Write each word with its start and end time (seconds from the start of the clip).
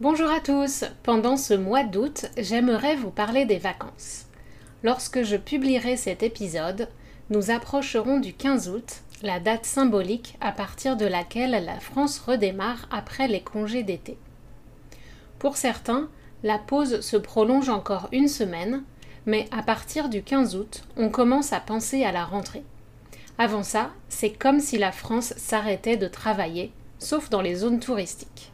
Bonjour 0.00 0.30
à 0.30 0.40
tous. 0.40 0.84
Pendant 1.02 1.36
ce 1.36 1.52
mois 1.52 1.84
d'août, 1.84 2.24
j'aimerais 2.38 2.96
vous 2.96 3.10
parler 3.10 3.44
des 3.44 3.58
vacances. 3.58 4.24
Lorsque 4.82 5.22
je 5.22 5.36
publierai 5.36 5.98
cet 5.98 6.22
épisode, 6.22 6.88
nous 7.28 7.50
approcherons 7.50 8.18
du 8.18 8.32
15 8.32 8.70
août, 8.70 9.02
la 9.22 9.40
date 9.40 9.66
symbolique 9.66 10.38
à 10.40 10.52
partir 10.52 10.96
de 10.96 11.04
laquelle 11.04 11.50
la 11.66 11.78
France 11.80 12.18
redémarre 12.18 12.88
après 12.90 13.28
les 13.28 13.42
congés 13.42 13.82
d'été. 13.82 14.16
Pour 15.38 15.58
certains, 15.58 16.08
la 16.44 16.56
pause 16.56 17.02
se 17.02 17.18
prolonge 17.18 17.68
encore 17.68 18.08
une 18.10 18.28
semaine, 18.28 18.82
mais 19.26 19.48
à 19.50 19.62
partir 19.62 20.08
du 20.08 20.22
15 20.22 20.56
août, 20.56 20.82
on 20.96 21.10
commence 21.10 21.52
à 21.52 21.60
penser 21.60 22.04
à 22.04 22.12
la 22.12 22.24
rentrée. 22.24 22.64
Avant 23.36 23.62
ça, 23.62 23.90
c'est 24.08 24.32
comme 24.32 24.60
si 24.60 24.78
la 24.78 24.92
France 24.92 25.34
s'arrêtait 25.36 25.98
de 25.98 26.08
travailler, 26.08 26.72
sauf 26.98 27.28
dans 27.28 27.42
les 27.42 27.56
zones 27.56 27.80
touristiques. 27.80 28.50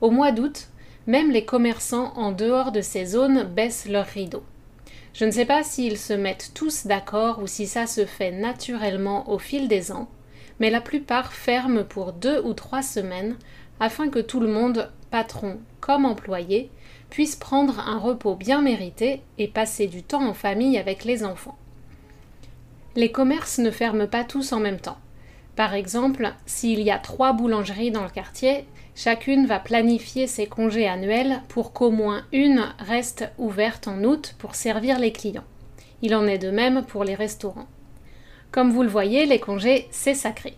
Au 0.00 0.10
mois 0.10 0.32
d'août, 0.32 0.68
même 1.06 1.30
les 1.30 1.44
commerçants 1.44 2.12
en 2.16 2.32
dehors 2.32 2.70
de 2.70 2.80
ces 2.80 3.04
zones 3.04 3.42
baissent 3.42 3.88
leurs 3.88 4.06
rideaux. 4.06 4.44
Je 5.14 5.24
ne 5.24 5.30
sais 5.30 5.46
pas 5.46 5.64
s'ils 5.64 5.98
se 5.98 6.12
mettent 6.12 6.52
tous 6.54 6.86
d'accord 6.86 7.40
ou 7.42 7.46
si 7.46 7.66
ça 7.66 7.86
se 7.86 8.06
fait 8.06 8.30
naturellement 8.30 9.28
au 9.30 9.38
fil 9.38 9.66
des 9.66 9.90
ans, 9.90 10.08
mais 10.60 10.70
la 10.70 10.80
plupart 10.80 11.32
ferment 11.32 11.82
pour 11.82 12.12
deux 12.12 12.40
ou 12.44 12.52
trois 12.52 12.82
semaines 12.82 13.36
afin 13.80 14.08
que 14.08 14.18
tout 14.18 14.38
le 14.38 14.48
monde, 14.48 14.90
patron 15.10 15.58
comme 15.80 16.04
employé, 16.04 16.70
puisse 17.10 17.36
prendre 17.36 17.80
un 17.80 17.98
repos 17.98 18.34
bien 18.34 18.60
mérité 18.60 19.22
et 19.38 19.48
passer 19.48 19.86
du 19.86 20.02
temps 20.02 20.26
en 20.26 20.34
famille 20.34 20.78
avec 20.78 21.04
les 21.04 21.24
enfants. 21.24 21.56
Les 22.94 23.10
commerces 23.10 23.58
ne 23.58 23.70
ferment 23.70 24.06
pas 24.06 24.24
tous 24.24 24.52
en 24.52 24.60
même 24.60 24.80
temps. 24.80 24.98
Par 25.56 25.74
exemple, 25.74 26.32
s'il 26.46 26.80
y 26.82 26.90
a 26.90 26.98
trois 26.98 27.32
boulangeries 27.32 27.90
dans 27.90 28.04
le 28.04 28.10
quartier, 28.10 28.66
chacune 28.98 29.46
va 29.46 29.60
planifier 29.60 30.26
ses 30.26 30.46
congés 30.46 30.88
annuels 30.88 31.40
pour 31.46 31.72
qu'au 31.72 31.92
moins 31.92 32.24
une 32.32 32.64
reste 32.80 33.30
ouverte 33.38 33.86
en 33.86 34.02
août 34.02 34.34
pour 34.38 34.56
servir 34.56 34.98
les 34.98 35.12
clients. 35.12 35.44
Il 36.02 36.16
en 36.16 36.26
est 36.26 36.38
de 36.38 36.50
même 36.50 36.82
pour 36.84 37.04
les 37.04 37.14
restaurants. 37.14 37.68
Comme 38.50 38.72
vous 38.72 38.82
le 38.82 38.88
voyez, 38.88 39.24
les 39.24 39.38
congés, 39.38 39.86
c'est 39.92 40.14
sacré. 40.14 40.54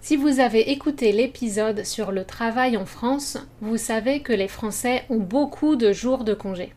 Si 0.00 0.16
vous 0.16 0.40
avez 0.40 0.70
écouté 0.70 1.12
l'épisode 1.12 1.84
sur 1.84 2.12
le 2.12 2.24
travail 2.24 2.78
en 2.78 2.86
France, 2.86 3.36
vous 3.60 3.76
savez 3.76 4.20
que 4.20 4.32
les 4.32 4.48
Français 4.48 5.04
ont 5.10 5.18
beaucoup 5.18 5.76
de 5.76 5.92
jours 5.92 6.24
de 6.24 6.32
congés. 6.32 6.72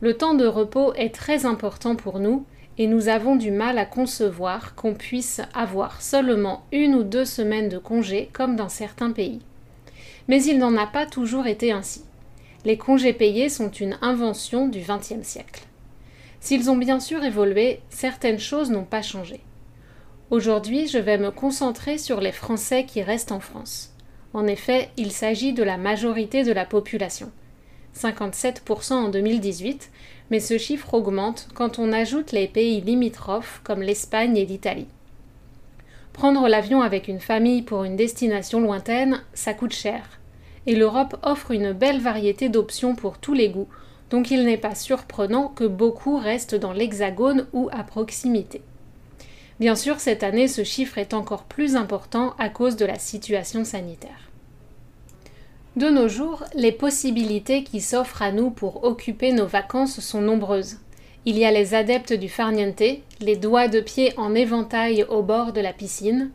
Le 0.00 0.16
temps 0.16 0.34
de 0.34 0.46
repos 0.46 0.94
est 0.94 1.14
très 1.14 1.46
important 1.46 1.94
pour 1.94 2.18
nous 2.18 2.44
et 2.76 2.88
nous 2.88 3.06
avons 3.06 3.36
du 3.36 3.52
mal 3.52 3.78
à 3.78 3.86
concevoir 3.86 4.74
qu'on 4.74 4.94
puisse 4.94 5.40
avoir 5.54 6.02
seulement 6.02 6.64
une 6.72 6.96
ou 6.96 7.04
deux 7.04 7.24
semaines 7.24 7.68
de 7.68 7.78
congé 7.78 8.30
comme 8.32 8.56
dans 8.56 8.68
certains 8.68 9.12
pays. 9.12 9.42
Mais 10.28 10.42
il 10.42 10.58
n'en 10.58 10.76
a 10.76 10.86
pas 10.86 11.06
toujours 11.06 11.46
été 11.46 11.72
ainsi. 11.72 12.02
Les 12.64 12.76
congés 12.76 13.12
payés 13.12 13.48
sont 13.48 13.70
une 13.70 13.96
invention 14.02 14.68
du 14.68 14.80
XXe 14.80 15.22
siècle. 15.22 15.62
S'ils 16.40 16.70
ont 16.70 16.76
bien 16.76 17.00
sûr 17.00 17.22
évolué, 17.24 17.80
certaines 17.90 18.38
choses 18.38 18.70
n'ont 18.70 18.84
pas 18.84 19.02
changé. 19.02 19.40
Aujourd'hui, 20.30 20.88
je 20.88 20.98
vais 20.98 21.18
me 21.18 21.30
concentrer 21.30 21.98
sur 21.98 22.20
les 22.20 22.32
Français 22.32 22.84
qui 22.84 23.02
restent 23.02 23.32
en 23.32 23.40
France. 23.40 23.92
En 24.34 24.46
effet, 24.46 24.90
il 24.96 25.12
s'agit 25.12 25.52
de 25.52 25.62
la 25.62 25.76
majorité 25.76 26.42
de 26.42 26.52
la 26.52 26.64
population. 26.64 27.30
57% 27.96 28.92
en 28.92 29.08
2018, 29.08 29.90
mais 30.30 30.40
ce 30.40 30.58
chiffre 30.58 30.92
augmente 30.92 31.48
quand 31.54 31.78
on 31.78 31.92
ajoute 31.92 32.32
les 32.32 32.48
pays 32.48 32.80
limitrophes 32.80 33.60
comme 33.64 33.82
l'Espagne 33.82 34.36
et 34.36 34.44
l'Italie. 34.44 34.88
Prendre 36.12 36.48
l'avion 36.48 36.82
avec 36.82 37.08
une 37.08 37.20
famille 37.20 37.62
pour 37.62 37.84
une 37.84 37.96
destination 37.96 38.60
lointaine, 38.60 39.22
ça 39.34 39.54
coûte 39.54 39.72
cher. 39.72 40.15
Et 40.66 40.74
l'Europe 40.74 41.16
offre 41.22 41.52
une 41.52 41.72
belle 41.72 42.00
variété 42.00 42.48
d'options 42.48 42.94
pour 42.94 43.18
tous 43.18 43.34
les 43.34 43.48
goûts, 43.48 43.68
donc 44.10 44.30
il 44.30 44.44
n'est 44.44 44.56
pas 44.56 44.74
surprenant 44.74 45.48
que 45.48 45.64
beaucoup 45.64 46.16
restent 46.18 46.54
dans 46.54 46.72
l'Hexagone 46.72 47.46
ou 47.52 47.68
à 47.72 47.82
proximité. 47.82 48.62
Bien 49.58 49.74
sûr, 49.74 50.00
cette 50.00 50.22
année, 50.22 50.48
ce 50.48 50.64
chiffre 50.64 50.98
est 50.98 51.14
encore 51.14 51.44
plus 51.44 51.76
important 51.76 52.34
à 52.38 52.48
cause 52.48 52.76
de 52.76 52.84
la 52.84 52.98
situation 52.98 53.64
sanitaire. 53.64 54.30
De 55.76 55.88
nos 55.88 56.08
jours, 56.08 56.44
les 56.54 56.72
possibilités 56.72 57.62
qui 57.62 57.80
s'offrent 57.80 58.22
à 58.22 58.32
nous 58.32 58.50
pour 58.50 58.84
occuper 58.84 59.32
nos 59.32 59.46
vacances 59.46 60.00
sont 60.00 60.20
nombreuses. 60.20 60.78
Il 61.26 61.36
y 61.36 61.44
a 61.44 61.50
les 61.50 61.74
adeptes 61.74 62.12
du 62.12 62.28
farniente, 62.28 62.82
les 63.20 63.36
doigts 63.36 63.68
de 63.68 63.80
pied 63.80 64.12
en 64.16 64.34
éventail 64.34 65.04
au 65.08 65.22
bord 65.22 65.52
de 65.52 65.60
la 65.60 65.72
piscine, 65.72 66.30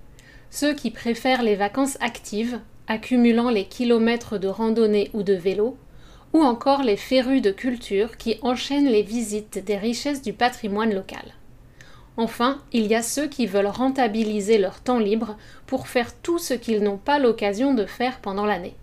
ceux 0.49 0.73
qui 0.73 0.91
préfèrent 0.91 1.43
les 1.43 1.55
vacances 1.55 1.97
actives, 2.01 2.59
accumulant 2.87 3.49
les 3.49 3.65
kilomètres 3.65 4.37
de 4.37 4.47
randonnée 4.47 5.09
ou 5.13 5.23
de 5.23 5.33
vélo, 5.33 5.77
ou 6.33 6.41
encore 6.41 6.83
les 6.83 6.97
férus 6.97 7.41
de 7.41 7.51
culture 7.51 8.17
qui 8.17 8.37
enchaînent 8.41 8.89
les 8.89 9.03
visites 9.03 9.63
des 9.63 9.77
richesses 9.77 10.21
du 10.21 10.33
patrimoine 10.33 10.93
local. 10.93 11.33
Enfin, 12.17 12.61
il 12.71 12.87
y 12.87 12.95
a 12.95 13.01
ceux 13.01 13.27
qui 13.27 13.45
veulent 13.47 13.67
rentabiliser 13.67 14.57
leur 14.57 14.81
temps 14.81 14.99
libre 14.99 15.37
pour 15.65 15.87
faire 15.87 16.13
tout 16.21 16.39
ce 16.39 16.53
qu'ils 16.53 16.83
n'ont 16.83 16.97
pas 16.97 17.19
l'occasion 17.19 17.73
de 17.73 17.85
faire 17.85 18.19
pendant 18.19 18.45
l'année 18.45 18.75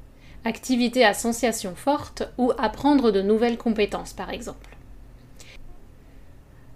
activité 0.45 1.05
à 1.05 1.15
sensation 1.15 1.75
forte 1.75 2.23
ou 2.39 2.53
apprendre 2.59 3.11
de 3.11 3.23
nouvelles 3.23 3.59
compétences 3.59 4.13
par 4.13 4.31
exemple. 4.31 4.77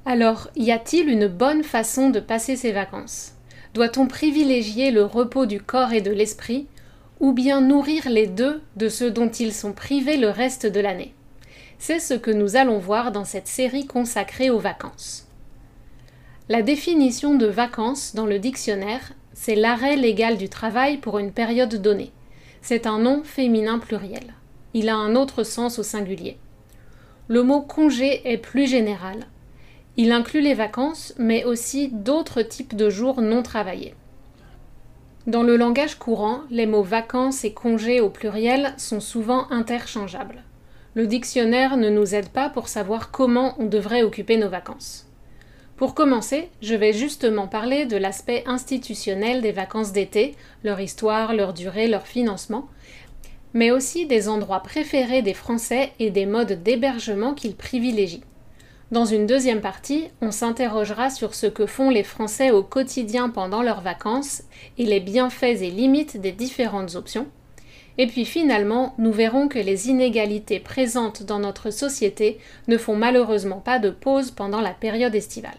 Alors, 0.04 0.48
y 0.56 0.72
a-t-il 0.72 1.08
une 1.08 1.28
bonne 1.28 1.62
façon 1.62 2.10
de 2.10 2.20
passer 2.20 2.56
ses 2.56 2.72
vacances? 2.72 3.34
Doit-on 3.74 4.06
privilégier 4.06 4.90
le 4.90 5.04
repos 5.04 5.46
du 5.46 5.60
corps 5.60 5.92
et 5.92 6.00
de 6.00 6.10
l'esprit 6.10 6.66
ou 7.22 7.32
bien 7.32 7.60
nourrir 7.60 8.10
les 8.10 8.26
deux 8.26 8.60
de 8.76 8.88
ce 8.88 9.04
dont 9.04 9.30
ils 9.30 9.54
sont 9.54 9.72
privés 9.72 10.16
le 10.16 10.28
reste 10.28 10.66
de 10.66 10.80
l'année 10.80 11.14
C'est 11.78 12.00
ce 12.00 12.14
que 12.14 12.32
nous 12.32 12.56
allons 12.56 12.78
voir 12.78 13.12
dans 13.12 13.24
cette 13.24 13.46
série 13.46 13.86
consacrée 13.86 14.50
aux 14.50 14.58
vacances. 14.58 15.28
La 16.48 16.62
définition 16.62 17.36
de 17.36 17.46
vacances 17.46 18.16
dans 18.16 18.26
le 18.26 18.40
dictionnaire, 18.40 19.12
c'est 19.34 19.54
l'arrêt 19.54 19.94
légal 19.94 20.36
du 20.36 20.48
travail 20.48 20.96
pour 20.98 21.20
une 21.20 21.30
période 21.30 21.80
donnée. 21.80 22.10
C'est 22.60 22.88
un 22.88 22.98
nom 22.98 23.22
féminin 23.22 23.78
pluriel. 23.78 24.34
Il 24.74 24.88
a 24.88 24.96
un 24.96 25.14
autre 25.14 25.44
sens 25.44 25.78
au 25.78 25.84
singulier. 25.84 26.38
Le 27.28 27.44
mot 27.44 27.60
congé 27.60 28.20
est 28.32 28.38
plus 28.38 28.66
général. 28.66 29.28
Il 29.96 30.10
inclut 30.10 30.40
les 30.40 30.54
vacances, 30.54 31.14
mais 31.18 31.44
aussi 31.44 31.88
d'autres 31.92 32.42
types 32.42 32.75
de 32.75 32.90
jours 32.90 33.22
non 33.22 33.44
travaillés. 33.44 33.94
Dans 35.28 35.44
le 35.44 35.56
langage 35.56 35.94
courant, 35.94 36.40
les 36.50 36.66
mots 36.66 36.82
vacances 36.82 37.44
et 37.44 37.52
congés 37.52 38.00
au 38.00 38.10
pluriel 38.10 38.74
sont 38.76 38.98
souvent 38.98 39.48
interchangeables. 39.52 40.42
Le 40.94 41.06
dictionnaire 41.06 41.76
ne 41.76 41.90
nous 41.90 42.16
aide 42.16 42.28
pas 42.28 42.50
pour 42.50 42.66
savoir 42.66 43.12
comment 43.12 43.54
on 43.58 43.66
devrait 43.66 44.02
occuper 44.02 44.36
nos 44.36 44.48
vacances. 44.48 45.06
Pour 45.76 45.94
commencer, 45.94 46.48
je 46.60 46.74
vais 46.74 46.92
justement 46.92 47.46
parler 47.46 47.86
de 47.86 47.96
l'aspect 47.96 48.42
institutionnel 48.46 49.42
des 49.42 49.52
vacances 49.52 49.92
d'été, 49.92 50.34
leur 50.64 50.80
histoire, 50.80 51.34
leur 51.34 51.54
durée, 51.54 51.86
leur 51.86 52.08
financement, 52.08 52.68
mais 53.54 53.70
aussi 53.70 54.06
des 54.06 54.28
endroits 54.28 54.60
préférés 54.60 55.22
des 55.22 55.34
Français 55.34 55.92
et 56.00 56.10
des 56.10 56.26
modes 56.26 56.64
d'hébergement 56.64 57.34
qu'ils 57.34 57.54
privilégient. 57.54 58.25
Dans 58.92 59.06
une 59.06 59.26
deuxième 59.26 59.62
partie, 59.62 60.10
on 60.20 60.30
s'interrogera 60.30 61.08
sur 61.08 61.34
ce 61.34 61.46
que 61.46 61.64
font 61.64 61.88
les 61.88 62.02
Français 62.02 62.50
au 62.50 62.62
quotidien 62.62 63.30
pendant 63.30 63.62
leurs 63.62 63.80
vacances 63.80 64.42
et 64.76 64.84
les 64.84 65.00
bienfaits 65.00 65.62
et 65.62 65.70
limites 65.70 66.20
des 66.20 66.32
différentes 66.32 66.94
options. 66.94 67.26
Et 67.96 68.06
puis 68.06 68.26
finalement, 68.26 68.94
nous 68.98 69.10
verrons 69.10 69.48
que 69.48 69.58
les 69.58 69.88
inégalités 69.88 70.60
présentes 70.60 71.22
dans 71.22 71.38
notre 71.38 71.70
société 71.70 72.38
ne 72.68 72.76
font 72.76 72.94
malheureusement 72.94 73.60
pas 73.60 73.78
de 73.78 73.88
pause 73.88 74.30
pendant 74.30 74.60
la 74.60 74.74
période 74.74 75.14
estivale. 75.14 75.56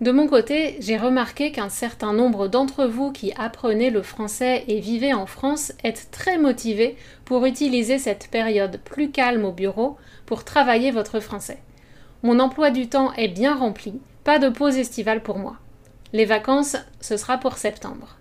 De 0.00 0.10
mon 0.10 0.26
côté, 0.26 0.76
j'ai 0.80 0.96
remarqué 0.96 1.52
qu'un 1.52 1.68
certain 1.68 2.14
nombre 2.14 2.48
d'entre 2.48 2.86
vous 2.86 3.12
qui 3.12 3.34
apprenaient 3.36 3.90
le 3.90 4.02
français 4.02 4.64
et 4.68 4.80
vivaient 4.80 5.12
en 5.12 5.26
France 5.26 5.74
êtes 5.84 6.08
très 6.10 6.38
motivés 6.38 6.96
pour 7.26 7.44
utiliser 7.44 7.98
cette 7.98 8.28
période 8.28 8.80
plus 8.86 9.10
calme 9.10 9.44
au 9.44 9.52
bureau 9.52 9.98
pour 10.24 10.44
travailler 10.44 10.92
votre 10.92 11.20
français. 11.20 11.58
Mon 12.22 12.38
emploi 12.38 12.70
du 12.70 12.88
temps 12.88 13.12
est 13.14 13.28
bien 13.28 13.56
rempli, 13.56 14.00
pas 14.22 14.38
de 14.38 14.48
pause 14.48 14.76
estivale 14.76 15.22
pour 15.22 15.38
moi. 15.38 15.56
Les 16.12 16.24
vacances, 16.24 16.76
ce 17.00 17.16
sera 17.16 17.38
pour 17.38 17.58
septembre. 17.58 18.16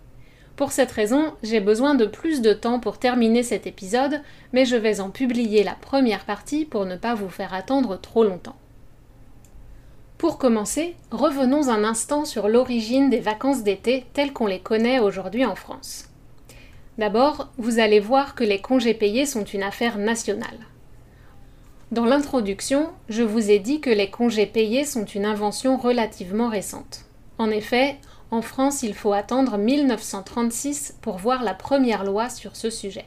Pour 0.56 0.71
cette 0.71 0.92
raison, 0.92 1.33
j'ai 1.44 1.59
besoin 1.59 1.94
de 1.94 2.06
plus 2.06 2.42
de 2.42 2.53
temps 2.53 2.80
pour 2.80 2.98
terminer 2.98 3.44
cet 3.44 3.68
épisode, 3.68 4.21
mais 4.53 4.65
je 4.65 4.75
vais 4.75 5.01
en 5.01 5.09
publier 5.09 5.63
la 5.63 5.75
première 5.75 6.25
partie 6.25 6.65
pour 6.65 6.86
ne 6.86 6.95
pas 6.95 7.13
vous 7.13 7.30
faire 7.30 7.53
attendre 7.53 8.00
trop 8.00 8.24
longtemps. 8.24 8.57
Pour 10.18 10.38
commencer, 10.38 10.95
revenons 11.12 11.69
un 11.69 11.83
instant 11.83 12.25
sur 12.25 12.47
l'origine 12.47 13.09
des 13.09 13.19
vacances 13.19 13.63
d'été 13.63 14.06
telles 14.13 14.33
qu'on 14.33 14.47
les 14.47 14.59
connaît 14.59 15.00
aujourd'hui 15.00 15.45
en 15.45 15.56
France. 15.56 16.09
D'abord, 16.97 17.50
vous 17.57 17.80
allez 17.80 18.00
voir 18.00 18.36
que 18.36 18.44
les 18.44 18.62
congés 18.62 18.94
payés 18.94 19.25
sont 19.25 19.45
une 19.45 19.63
affaire 19.63 19.97
nationale. 19.97 20.59
Dans 21.91 22.05
l'introduction, 22.05 22.88
je 23.09 23.21
vous 23.21 23.51
ai 23.51 23.59
dit 23.59 23.81
que 23.81 23.89
les 23.89 24.09
congés 24.09 24.45
payés 24.45 24.85
sont 24.85 25.03
une 25.03 25.25
invention 25.25 25.75
relativement 25.75 26.47
récente. 26.47 27.03
En 27.38 27.49
effet, 27.49 27.97
en 28.31 28.41
France, 28.41 28.81
il 28.81 28.93
faut 28.93 29.11
attendre 29.11 29.57
1936 29.57 30.95
pour 31.01 31.17
voir 31.17 31.43
la 31.43 31.53
première 31.53 32.05
loi 32.05 32.29
sur 32.29 32.55
ce 32.55 32.69
sujet. 32.69 33.03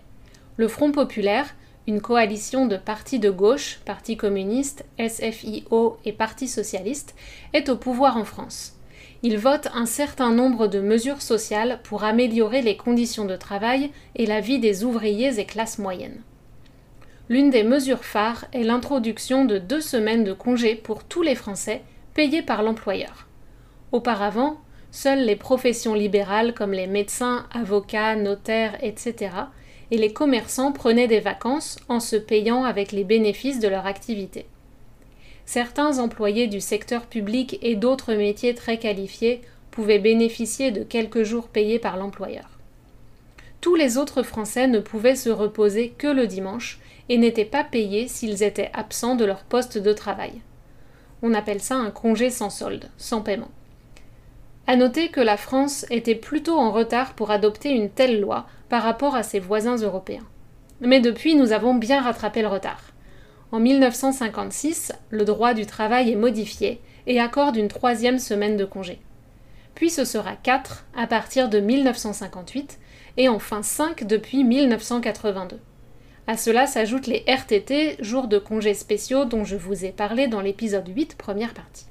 Le 0.59 0.69
Front 0.69 0.93
populaire, 0.93 1.47
une 1.87 2.03
coalition 2.03 2.67
de 2.67 2.77
partis 2.77 3.19
de 3.19 3.31
gauche, 3.31 3.81
Parti 3.87 4.19
communiste, 4.19 4.85
SFIO 4.99 5.97
et 6.05 6.13
Parti 6.13 6.47
socialiste, 6.47 7.15
est 7.55 7.71
au 7.71 7.79
pouvoir 7.79 8.19
en 8.19 8.27
France. 8.27 8.75
Il 9.23 9.39
vote 9.39 9.69
un 9.73 9.87
certain 9.87 10.31
nombre 10.31 10.67
de 10.67 10.81
mesures 10.81 11.23
sociales 11.23 11.81
pour 11.85 12.05
améliorer 12.05 12.61
les 12.61 12.77
conditions 12.77 13.25
de 13.25 13.37
travail 13.37 13.91
et 14.15 14.27
la 14.27 14.43
vie 14.43 14.59
des 14.59 14.85
ouvriers 14.85 15.41
et 15.41 15.47
classes 15.47 15.79
moyennes. 15.79 16.21
L'une 17.31 17.49
des 17.49 17.63
mesures 17.63 18.05
phares 18.05 18.45
est 18.53 18.65
l'introduction 18.65 19.47
de 19.47 19.59
deux 19.59 19.81
semaines 19.81 20.25
de 20.25 20.35
congés 20.35 20.75
pour 20.75 21.05
tous 21.05 21.23
les 21.23 21.35
Français, 21.35 21.83
payés 22.13 22.43
par 22.43 22.63
l'employeur. 22.63 23.27
Auparavant, 23.93 24.59
seules 24.91 25.25
les 25.25 25.37
professions 25.37 25.95
libérales 25.95 26.53
comme 26.53 26.73
les 26.73 26.87
médecins, 26.87 27.47
avocats, 27.51 28.15
notaires, 28.15 28.77
etc., 28.83 29.31
et 29.91 29.97
les 29.97 30.13
commerçants 30.13 30.73
prenaient 30.73 31.09
des 31.09 31.21
vacances 31.21 31.79
en 31.89 32.01
se 32.01 32.17
payant 32.17 32.65
avec 32.65 32.93
les 32.93 33.05
bénéfices 33.05 33.61
de 33.61 33.69
leur 33.69 33.87
activité. 33.87 34.47
Certains 35.47 35.99
employés 35.99 36.47
du 36.47 36.61
secteur 36.61 37.07
public 37.07 37.59
et 37.63 37.75
d'autres 37.75 38.15
métiers 38.15 38.55
très 38.55 38.79
qualifiés 38.79 39.43
pouvaient 39.71 39.99
bénéficier 39.99 40.71
de 40.71 40.83
quelques 40.83 41.23
jours 41.23 41.49
payés 41.49 41.79
par 41.79 41.97
l'employeur. 41.97 42.49
Tous 43.61 43.77
les 43.77 43.99
autres 43.99 44.23
Français 44.23 44.67
ne 44.67 44.79
pouvaient 44.79 45.17
se 45.17 45.31
reposer 45.31 45.91
que 45.97 46.07
le 46.07 46.27
dimanche 46.27 46.81
et 47.09 47.19
n'étaient 47.19 47.45
pas 47.45 47.65
payés 47.65 48.09
s'ils 48.09 48.43
étaient 48.43 48.71
absents 48.73 49.17
de 49.17 49.25
leur 49.25 49.45
poste 49.45 49.79
de 49.79 49.93
travail. 49.93 50.41
On 51.23 51.35
appelle 51.35 51.61
ça 51.61 51.77
un 51.77 51.91
congé 51.91 52.31
sans 52.31 52.51
solde, 52.51 52.91
sans 52.97 53.21
paiement. 53.21 53.51
À 54.67 54.77
noter 54.77 55.09
que 55.09 55.21
la 55.21 55.37
France 55.37 55.85
était 55.91 56.15
plutôt 56.15 56.59
en 56.59 56.71
retard 56.71 57.15
pour 57.15 57.31
adopter 57.31 57.71
une 57.71 57.91
telle 57.91 58.21
loi 58.21 58.47
par 58.69 58.83
rapport 58.83 59.15
à 59.15 59.23
ses 59.23 59.41
voisins 59.41 59.77
européens. 59.77 60.27
Mais 60.81 61.01
depuis, 61.01 61.35
nous 61.35 61.53
avons 61.53 61.75
bien 61.75 62.01
rattrapé 62.01 62.43
le 62.43 62.49
retard. 62.49 62.81
En 63.53 63.61
1956, 63.61 64.93
le 65.11 65.25
droit 65.25 65.55
du 65.55 65.67
travail 65.67 66.11
est 66.11 66.17
modifié 66.17 66.81
et 67.07 67.21
accorde 67.21 67.57
une 67.57 67.69
troisième 67.69 68.19
semaine 68.19 68.57
de 68.57 68.65
congé. 68.65 69.01
Puis 69.75 69.91
ce 69.91 70.05
sera 70.05 70.35
quatre 70.37 70.87
à 70.97 71.07
partir 71.07 71.49
de 71.49 71.61
1958 71.61 72.79
et 73.17 73.29
enfin 73.29 73.63
cinq 73.63 74.05
depuis 74.07 74.45
1982. 74.45 75.59
À 76.27 76.39
cela 76.39 76.67
s'ajoutent 76.67 77.07
les 77.07 77.23
RTT, 77.27 77.97
jours 78.01 78.29
de 78.29 78.39
congés 78.39 78.73
spéciaux 78.73 79.27
dont 79.27 79.45
je 79.45 79.57
vous 79.57 79.85
ai 79.85 79.93
parlé 79.93 80.27
dans 80.27 80.41
l'épisode 80.41 80.89
8, 80.89 81.17
première 81.17 81.53
partie. 81.53 81.85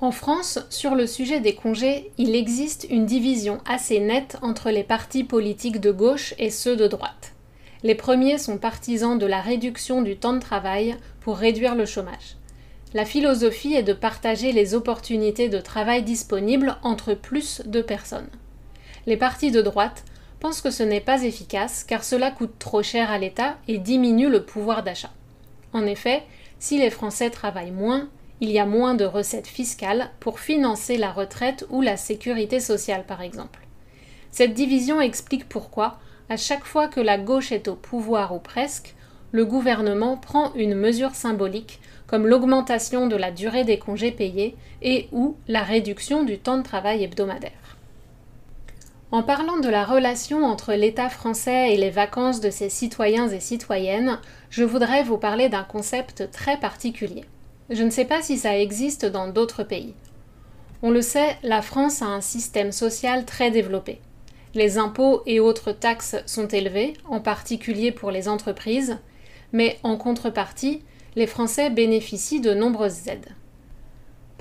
En 0.00 0.10
France, 0.10 0.58
sur 0.68 0.96
le 0.96 1.06
sujet 1.06 1.38
des 1.38 1.54
congés, 1.54 2.10
il 2.18 2.34
existe 2.34 2.88
une 2.90 3.06
division 3.06 3.60
assez 3.66 4.00
nette 4.00 4.36
entre 4.42 4.70
les 4.70 4.82
partis 4.82 5.22
politiques 5.22 5.80
de 5.80 5.92
gauche 5.92 6.34
et 6.38 6.50
ceux 6.50 6.74
de 6.74 6.88
droite. 6.88 7.34
Les 7.84 7.94
premiers 7.94 8.38
sont 8.38 8.58
partisans 8.58 9.16
de 9.16 9.26
la 9.26 9.40
réduction 9.40 10.02
du 10.02 10.16
temps 10.16 10.32
de 10.32 10.40
travail 10.40 10.96
pour 11.20 11.36
réduire 11.36 11.76
le 11.76 11.86
chômage. 11.86 12.36
La 12.94 13.04
philosophie 13.04 13.74
est 13.74 13.84
de 13.84 13.92
partager 13.92 14.50
les 14.50 14.74
opportunités 14.74 15.48
de 15.48 15.58
travail 15.58 16.02
disponibles 16.02 16.76
entre 16.82 17.14
plus 17.14 17.62
de 17.64 17.80
personnes. 17.80 18.28
Les 19.06 19.16
partis 19.16 19.52
de 19.52 19.62
droite 19.62 20.04
pensent 20.42 20.60
que 20.60 20.72
ce 20.72 20.82
n'est 20.82 21.00
pas 21.00 21.22
efficace 21.22 21.84
car 21.84 22.02
cela 22.02 22.32
coûte 22.32 22.58
trop 22.58 22.82
cher 22.82 23.12
à 23.12 23.18
l'État 23.18 23.58
et 23.68 23.78
diminue 23.78 24.28
le 24.28 24.44
pouvoir 24.44 24.82
d'achat. 24.82 25.12
En 25.72 25.86
effet, 25.86 26.24
si 26.58 26.80
les 26.80 26.90
Français 26.90 27.30
travaillent 27.30 27.70
moins, 27.70 28.08
il 28.40 28.50
y 28.50 28.58
a 28.58 28.66
moins 28.66 28.94
de 28.94 29.04
recettes 29.04 29.46
fiscales 29.46 30.10
pour 30.18 30.40
financer 30.40 30.98
la 30.98 31.12
retraite 31.12 31.64
ou 31.70 31.80
la 31.80 31.96
sécurité 31.96 32.58
sociale 32.58 33.04
par 33.06 33.22
exemple. 33.22 33.60
Cette 34.32 34.52
division 34.52 35.00
explique 35.00 35.48
pourquoi, 35.48 36.00
à 36.28 36.36
chaque 36.36 36.64
fois 36.64 36.88
que 36.88 37.00
la 37.00 37.18
gauche 37.18 37.52
est 37.52 37.68
au 37.68 37.76
pouvoir 37.76 38.34
ou 38.34 38.40
presque, 38.40 38.96
le 39.30 39.44
gouvernement 39.44 40.16
prend 40.16 40.52
une 40.54 40.74
mesure 40.74 41.14
symbolique 41.14 41.78
comme 42.08 42.26
l'augmentation 42.26 43.06
de 43.06 43.14
la 43.14 43.30
durée 43.30 43.62
des 43.62 43.78
congés 43.78 44.10
payés 44.10 44.56
et 44.82 45.08
ou 45.12 45.36
la 45.46 45.62
réduction 45.62 46.24
du 46.24 46.40
temps 46.40 46.58
de 46.58 46.64
travail 46.64 47.04
hebdomadaire. 47.04 47.52
En 49.12 49.22
parlant 49.22 49.58
de 49.58 49.68
la 49.68 49.84
relation 49.84 50.42
entre 50.42 50.72
l'État 50.72 51.10
français 51.10 51.74
et 51.74 51.76
les 51.76 51.90
vacances 51.90 52.40
de 52.40 52.48
ses 52.48 52.70
citoyens 52.70 53.28
et 53.28 53.40
citoyennes, 53.40 54.18
je 54.48 54.64
voudrais 54.64 55.02
vous 55.02 55.18
parler 55.18 55.50
d'un 55.50 55.64
concept 55.64 56.30
très 56.30 56.56
particulier. 56.56 57.26
Je 57.68 57.82
ne 57.82 57.90
sais 57.90 58.06
pas 58.06 58.22
si 58.22 58.38
ça 58.38 58.58
existe 58.58 59.04
dans 59.04 59.28
d'autres 59.28 59.64
pays. 59.64 59.92
On 60.80 60.90
le 60.90 61.02
sait, 61.02 61.36
la 61.42 61.60
France 61.60 62.00
a 62.00 62.06
un 62.06 62.22
système 62.22 62.72
social 62.72 63.26
très 63.26 63.50
développé. 63.50 64.00
Les 64.54 64.78
impôts 64.78 65.20
et 65.26 65.40
autres 65.40 65.72
taxes 65.72 66.16
sont 66.24 66.48
élevés, 66.48 66.94
en 67.06 67.20
particulier 67.20 67.92
pour 67.92 68.10
les 68.10 68.28
entreprises, 68.28 68.96
mais 69.52 69.78
en 69.82 69.98
contrepartie, 69.98 70.84
les 71.16 71.26
Français 71.26 71.68
bénéficient 71.68 72.40
de 72.40 72.54
nombreuses 72.54 73.08
aides. 73.08 73.34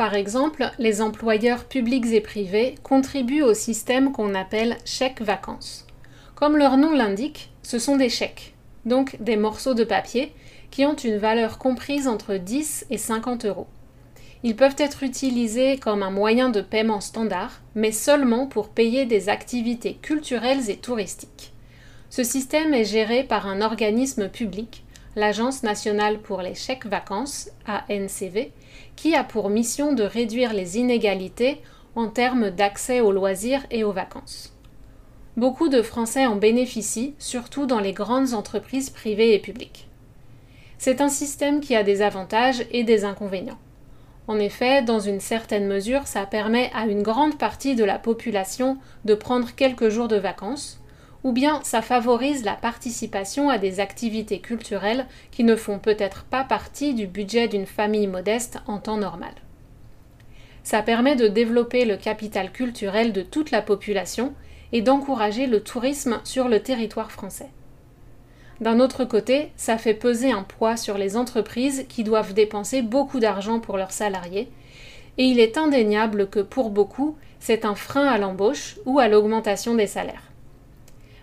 Par 0.01 0.15
exemple, 0.15 0.67
les 0.79 0.99
employeurs 0.99 1.65
publics 1.65 2.11
et 2.11 2.21
privés 2.21 2.73
contribuent 2.81 3.43
au 3.43 3.53
système 3.53 4.11
qu'on 4.11 4.33
appelle 4.33 4.77
chèques 4.83 5.21
vacances. 5.21 5.85
Comme 6.33 6.57
leur 6.57 6.75
nom 6.75 6.91
l'indique, 6.91 7.51
ce 7.61 7.77
sont 7.77 7.97
des 7.97 8.09
chèques, 8.09 8.55
donc 8.83 9.17
des 9.19 9.37
morceaux 9.37 9.75
de 9.75 9.83
papier 9.83 10.33
qui 10.71 10.87
ont 10.87 10.95
une 10.95 11.17
valeur 11.17 11.59
comprise 11.59 12.07
entre 12.07 12.37
10 12.37 12.87
et 12.89 12.97
50 12.97 13.45
euros. 13.45 13.67
Ils 14.41 14.55
peuvent 14.55 14.73
être 14.79 15.03
utilisés 15.03 15.77
comme 15.77 16.01
un 16.01 16.09
moyen 16.09 16.49
de 16.49 16.61
paiement 16.61 16.99
standard, 16.99 17.61
mais 17.75 17.91
seulement 17.91 18.47
pour 18.47 18.69
payer 18.69 19.05
des 19.05 19.29
activités 19.29 19.99
culturelles 20.01 20.71
et 20.71 20.77
touristiques. 20.77 21.53
Ce 22.09 22.23
système 22.23 22.73
est 22.73 22.85
géré 22.85 23.23
par 23.23 23.45
un 23.45 23.61
organisme 23.61 24.29
public, 24.29 24.83
l'Agence 25.15 25.63
nationale 25.63 26.19
pour 26.19 26.41
les 26.41 26.55
chèques 26.55 26.85
vacances, 26.85 27.49
ANCV, 27.67 28.51
qui 28.95 29.15
a 29.15 29.23
pour 29.23 29.49
mission 29.49 29.93
de 29.93 30.03
réduire 30.03 30.53
les 30.53 30.77
inégalités 30.77 31.61
en 31.95 32.07
termes 32.07 32.49
d'accès 32.49 33.01
aux 33.01 33.11
loisirs 33.11 33.65
et 33.71 33.83
aux 33.83 33.91
vacances. 33.91 34.53
Beaucoup 35.37 35.69
de 35.69 35.81
Français 35.81 36.25
en 36.25 36.35
bénéficient, 36.35 37.15
surtout 37.17 37.65
dans 37.65 37.79
les 37.79 37.93
grandes 37.93 38.33
entreprises 38.33 38.89
privées 38.89 39.33
et 39.33 39.39
publiques. 39.39 39.87
C'est 40.77 40.99
un 40.99 41.09
système 41.09 41.61
qui 41.61 41.75
a 41.75 41.83
des 41.83 42.01
avantages 42.01 42.65
et 42.71 42.83
des 42.83 43.05
inconvénients. 43.05 43.59
En 44.27 44.39
effet, 44.39 44.81
dans 44.81 44.99
une 44.99 45.19
certaine 45.19 45.67
mesure, 45.67 46.07
ça 46.07 46.25
permet 46.25 46.71
à 46.73 46.85
une 46.85 47.01
grande 47.01 47.37
partie 47.37 47.75
de 47.75 47.83
la 47.83 47.99
population 47.99 48.77
de 49.05 49.13
prendre 49.13 49.53
quelques 49.55 49.89
jours 49.89 50.07
de 50.07 50.15
vacances, 50.15 50.80
ou 51.23 51.31
bien 51.31 51.59
ça 51.63 51.81
favorise 51.81 52.43
la 52.43 52.55
participation 52.55 53.49
à 53.49 53.57
des 53.57 53.79
activités 53.79 54.39
culturelles 54.39 55.05
qui 55.31 55.43
ne 55.43 55.55
font 55.55 55.79
peut-être 55.79 56.23
pas 56.23 56.43
partie 56.43 56.93
du 56.93 57.07
budget 57.07 57.47
d'une 57.47 57.65
famille 57.65 58.07
modeste 58.07 58.59
en 58.67 58.79
temps 58.79 58.97
normal. 58.97 59.33
Ça 60.63 60.81
permet 60.81 61.15
de 61.15 61.27
développer 61.27 61.85
le 61.85 61.97
capital 61.97 62.51
culturel 62.51 63.13
de 63.13 63.21
toute 63.21 63.51
la 63.51 63.61
population 63.61 64.33
et 64.71 64.81
d'encourager 64.81 65.47
le 65.47 65.61
tourisme 65.61 66.21
sur 66.23 66.47
le 66.47 66.61
territoire 66.61 67.11
français. 67.11 67.49
D'un 68.61 68.79
autre 68.79 69.05
côté, 69.05 69.51
ça 69.55 69.79
fait 69.79 69.95
peser 69.95 70.31
un 70.31 70.43
poids 70.43 70.77
sur 70.77 70.97
les 70.97 71.17
entreprises 71.17 71.85
qui 71.89 72.03
doivent 72.03 72.35
dépenser 72.35 72.83
beaucoup 72.83 73.19
d'argent 73.19 73.59
pour 73.59 73.75
leurs 73.75 73.91
salariés, 73.91 74.49
et 75.17 75.25
il 75.25 75.39
est 75.39 75.57
indéniable 75.57 76.29
que 76.29 76.39
pour 76.39 76.69
beaucoup, 76.69 77.17
c'est 77.39 77.65
un 77.65 77.75
frein 77.75 78.05
à 78.05 78.19
l'embauche 78.19 78.77
ou 78.85 78.99
à 78.99 79.07
l'augmentation 79.07 79.73
des 79.73 79.87
salaires. 79.87 80.30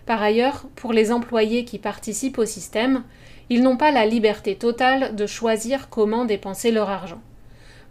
Par 0.09 0.23
ailleurs, 0.23 0.65
pour 0.75 0.91
les 0.91 1.11
employés 1.11 1.65
qui 1.65 1.77
participent 1.77 2.39
au 2.39 2.45
système, 2.45 3.03
ils 3.51 3.61
n'ont 3.61 3.77
pas 3.77 3.91
la 3.91 4.07
liberté 4.07 4.55
totale 4.55 5.15
de 5.15 5.27
choisir 5.27 5.87
comment 5.87 6.25
dépenser 6.25 6.71
leur 6.71 6.89
argent. 6.89 7.21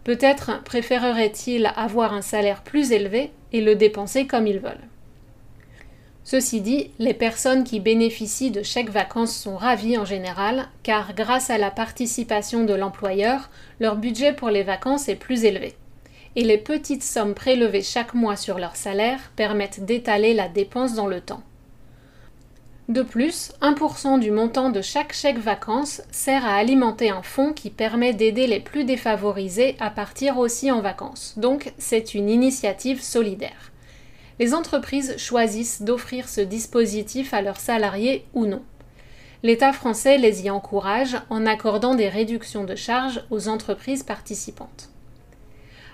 Peut-être 0.03 0.61
préféreraient-ils 0.65 1.71
avoir 1.77 2.13
un 2.13 2.21
salaire 2.21 2.61
plus 2.61 2.91
élevé 2.91 3.31
et 3.53 3.61
le 3.61 3.75
dépenser 3.75 4.27
comme 4.27 4.47
ils 4.47 4.59
veulent. 4.59 4.89
Ceci 6.25 6.59
dit, 6.59 6.91
les 6.99 7.13
personnes 7.13 7.63
qui 7.63 7.79
bénéficient 7.79 8.51
de 8.51 8.63
chèques 8.63 8.91
vacances 8.91 9.33
sont 9.33 9.55
ravies 9.55 9.97
en 9.97 10.03
général, 10.03 10.67
car 10.83 11.15
grâce 11.15 11.49
à 11.49 11.57
la 11.57 11.71
participation 11.71 12.65
de 12.65 12.73
l'employeur, 12.73 13.49
leur 13.79 13.95
budget 13.95 14.33
pour 14.33 14.49
les 14.49 14.63
vacances 14.63 15.07
est 15.07 15.15
plus 15.15 15.45
élevé. 15.45 15.73
Et 16.35 16.43
les 16.43 16.57
petites 16.57 17.01
sommes 17.01 17.33
prélevées 17.33 17.81
chaque 17.81 18.13
mois 18.13 18.35
sur 18.35 18.59
leur 18.59 18.75
salaire 18.75 19.31
permettent 19.37 19.85
d'étaler 19.85 20.33
la 20.33 20.49
dépense 20.49 20.95
dans 20.95 21.07
le 21.07 21.21
temps. 21.21 21.43
De 22.89 23.03
plus, 23.03 23.51
1% 23.61 24.19
du 24.19 24.31
montant 24.31 24.71
de 24.71 24.81
chaque 24.81 25.13
chèque 25.13 25.37
vacances 25.37 26.01
sert 26.09 26.43
à 26.43 26.55
alimenter 26.55 27.11
un 27.11 27.21
fonds 27.21 27.53
qui 27.53 27.69
permet 27.69 28.15
d'aider 28.15 28.47
les 28.47 28.59
plus 28.59 28.83
défavorisés 28.83 29.75
à 29.79 29.91
partir 29.91 30.39
aussi 30.39 30.71
en 30.71 30.81
vacances. 30.81 31.35
Donc, 31.37 31.71
c'est 31.77 32.15
une 32.15 32.31
initiative 32.31 32.99
solidaire. 32.99 33.71
Les 34.39 34.55
entreprises 34.55 35.15
choisissent 35.17 35.83
d'offrir 35.83 36.27
ce 36.27 36.41
dispositif 36.41 37.31
à 37.35 37.43
leurs 37.43 37.59
salariés 37.59 38.25
ou 38.33 38.47
non. 38.47 38.63
L'État 39.43 39.71
français 39.71 40.17
les 40.17 40.45
y 40.45 40.49
encourage 40.49 41.15
en 41.29 41.45
accordant 41.45 41.93
des 41.93 42.09
réductions 42.09 42.63
de 42.63 42.75
charges 42.75 43.23
aux 43.29 43.49
entreprises 43.49 44.01
participantes. 44.01 44.89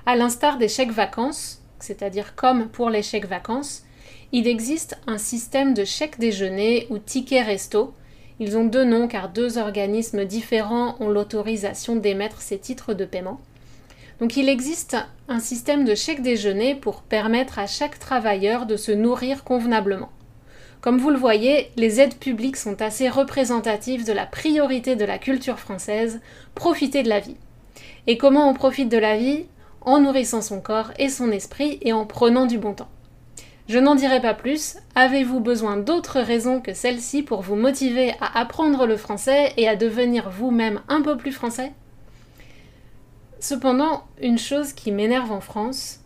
À 0.05 0.15
l'instar 0.15 0.57
des 0.57 0.69
chèques 0.69 0.93
vacances, 0.93 1.61
c'est-à-dire 1.77 2.35
comme 2.35 2.69
pour 2.69 2.89
les 2.89 3.03
chèques 3.03 3.27
vacances, 3.27 3.84
il 4.31 4.47
existe 4.47 4.97
un 5.07 5.17
système 5.17 5.73
de 5.73 5.85
chèque 5.85 6.19
déjeuner 6.19 6.87
ou 6.89 6.97
ticket 6.97 7.41
resto. 7.41 7.93
Ils 8.39 8.57
ont 8.57 8.65
deux 8.65 8.83
noms 8.83 9.07
car 9.07 9.29
deux 9.29 9.57
organismes 9.57 10.25
différents 10.25 10.95
ont 10.99 11.09
l'autorisation 11.09 11.95
d'émettre 11.95 12.41
ces 12.41 12.57
titres 12.57 12.93
de 12.93 13.05
paiement. 13.05 13.39
Donc 14.19 14.37
il 14.37 14.49
existe 14.49 14.97
un 15.27 15.39
système 15.39 15.85
de 15.85 15.95
chèque 15.95 16.21
déjeuner 16.21 16.75
pour 16.75 17.01
permettre 17.01 17.59
à 17.59 17.67
chaque 17.67 17.99
travailleur 17.99 18.65
de 18.65 18.77
se 18.77 18.91
nourrir 18.91 19.43
convenablement. 19.43 20.09
Comme 20.81 20.99
vous 20.99 21.09
le 21.09 21.17
voyez, 21.17 21.71
les 21.77 21.99
aides 21.99 22.15
publiques 22.15 22.57
sont 22.57 22.81
assez 22.81 23.09
représentatives 23.09 24.05
de 24.05 24.13
la 24.13 24.25
priorité 24.25 24.95
de 24.95 25.05
la 25.05 25.17
culture 25.17 25.59
française, 25.59 26.21
profiter 26.53 27.03
de 27.03 27.09
la 27.09 27.19
vie. 27.19 27.37
Et 28.07 28.17
comment 28.17 28.49
on 28.49 28.53
profite 28.53 28.89
de 28.89 28.97
la 28.97 29.17
vie? 29.17 29.45
En 29.81 29.99
nourrissant 29.99 30.41
son 30.41 30.61
corps 30.61 30.91
et 30.97 31.09
son 31.09 31.31
esprit 31.31 31.79
et 31.81 31.93
en 31.93 32.05
prenant 32.05 32.45
du 32.45 32.57
bon 32.57 32.73
temps. 32.73 32.89
Je 33.67 33.79
n'en 33.79 33.95
dirai 33.95 34.21
pas 34.21 34.35
plus. 34.35 34.77
Avez-vous 34.93 35.39
besoin 35.39 35.77
d'autres 35.77 36.19
raisons 36.19 36.61
que 36.61 36.73
celles-ci 36.73 37.23
pour 37.23 37.41
vous 37.41 37.55
motiver 37.55 38.13
à 38.21 38.39
apprendre 38.39 38.85
le 38.85 38.95
français 38.95 39.53
et 39.57 39.67
à 39.67 39.75
devenir 39.75 40.29
vous-même 40.29 40.81
un 40.87 41.01
peu 41.01 41.17
plus 41.17 41.31
français? 41.31 41.71
Cependant, 43.39 44.03
une 44.21 44.37
chose 44.37 44.73
qui 44.73 44.91
m'énerve 44.91 45.31
en 45.31 45.41
France, 45.41 46.01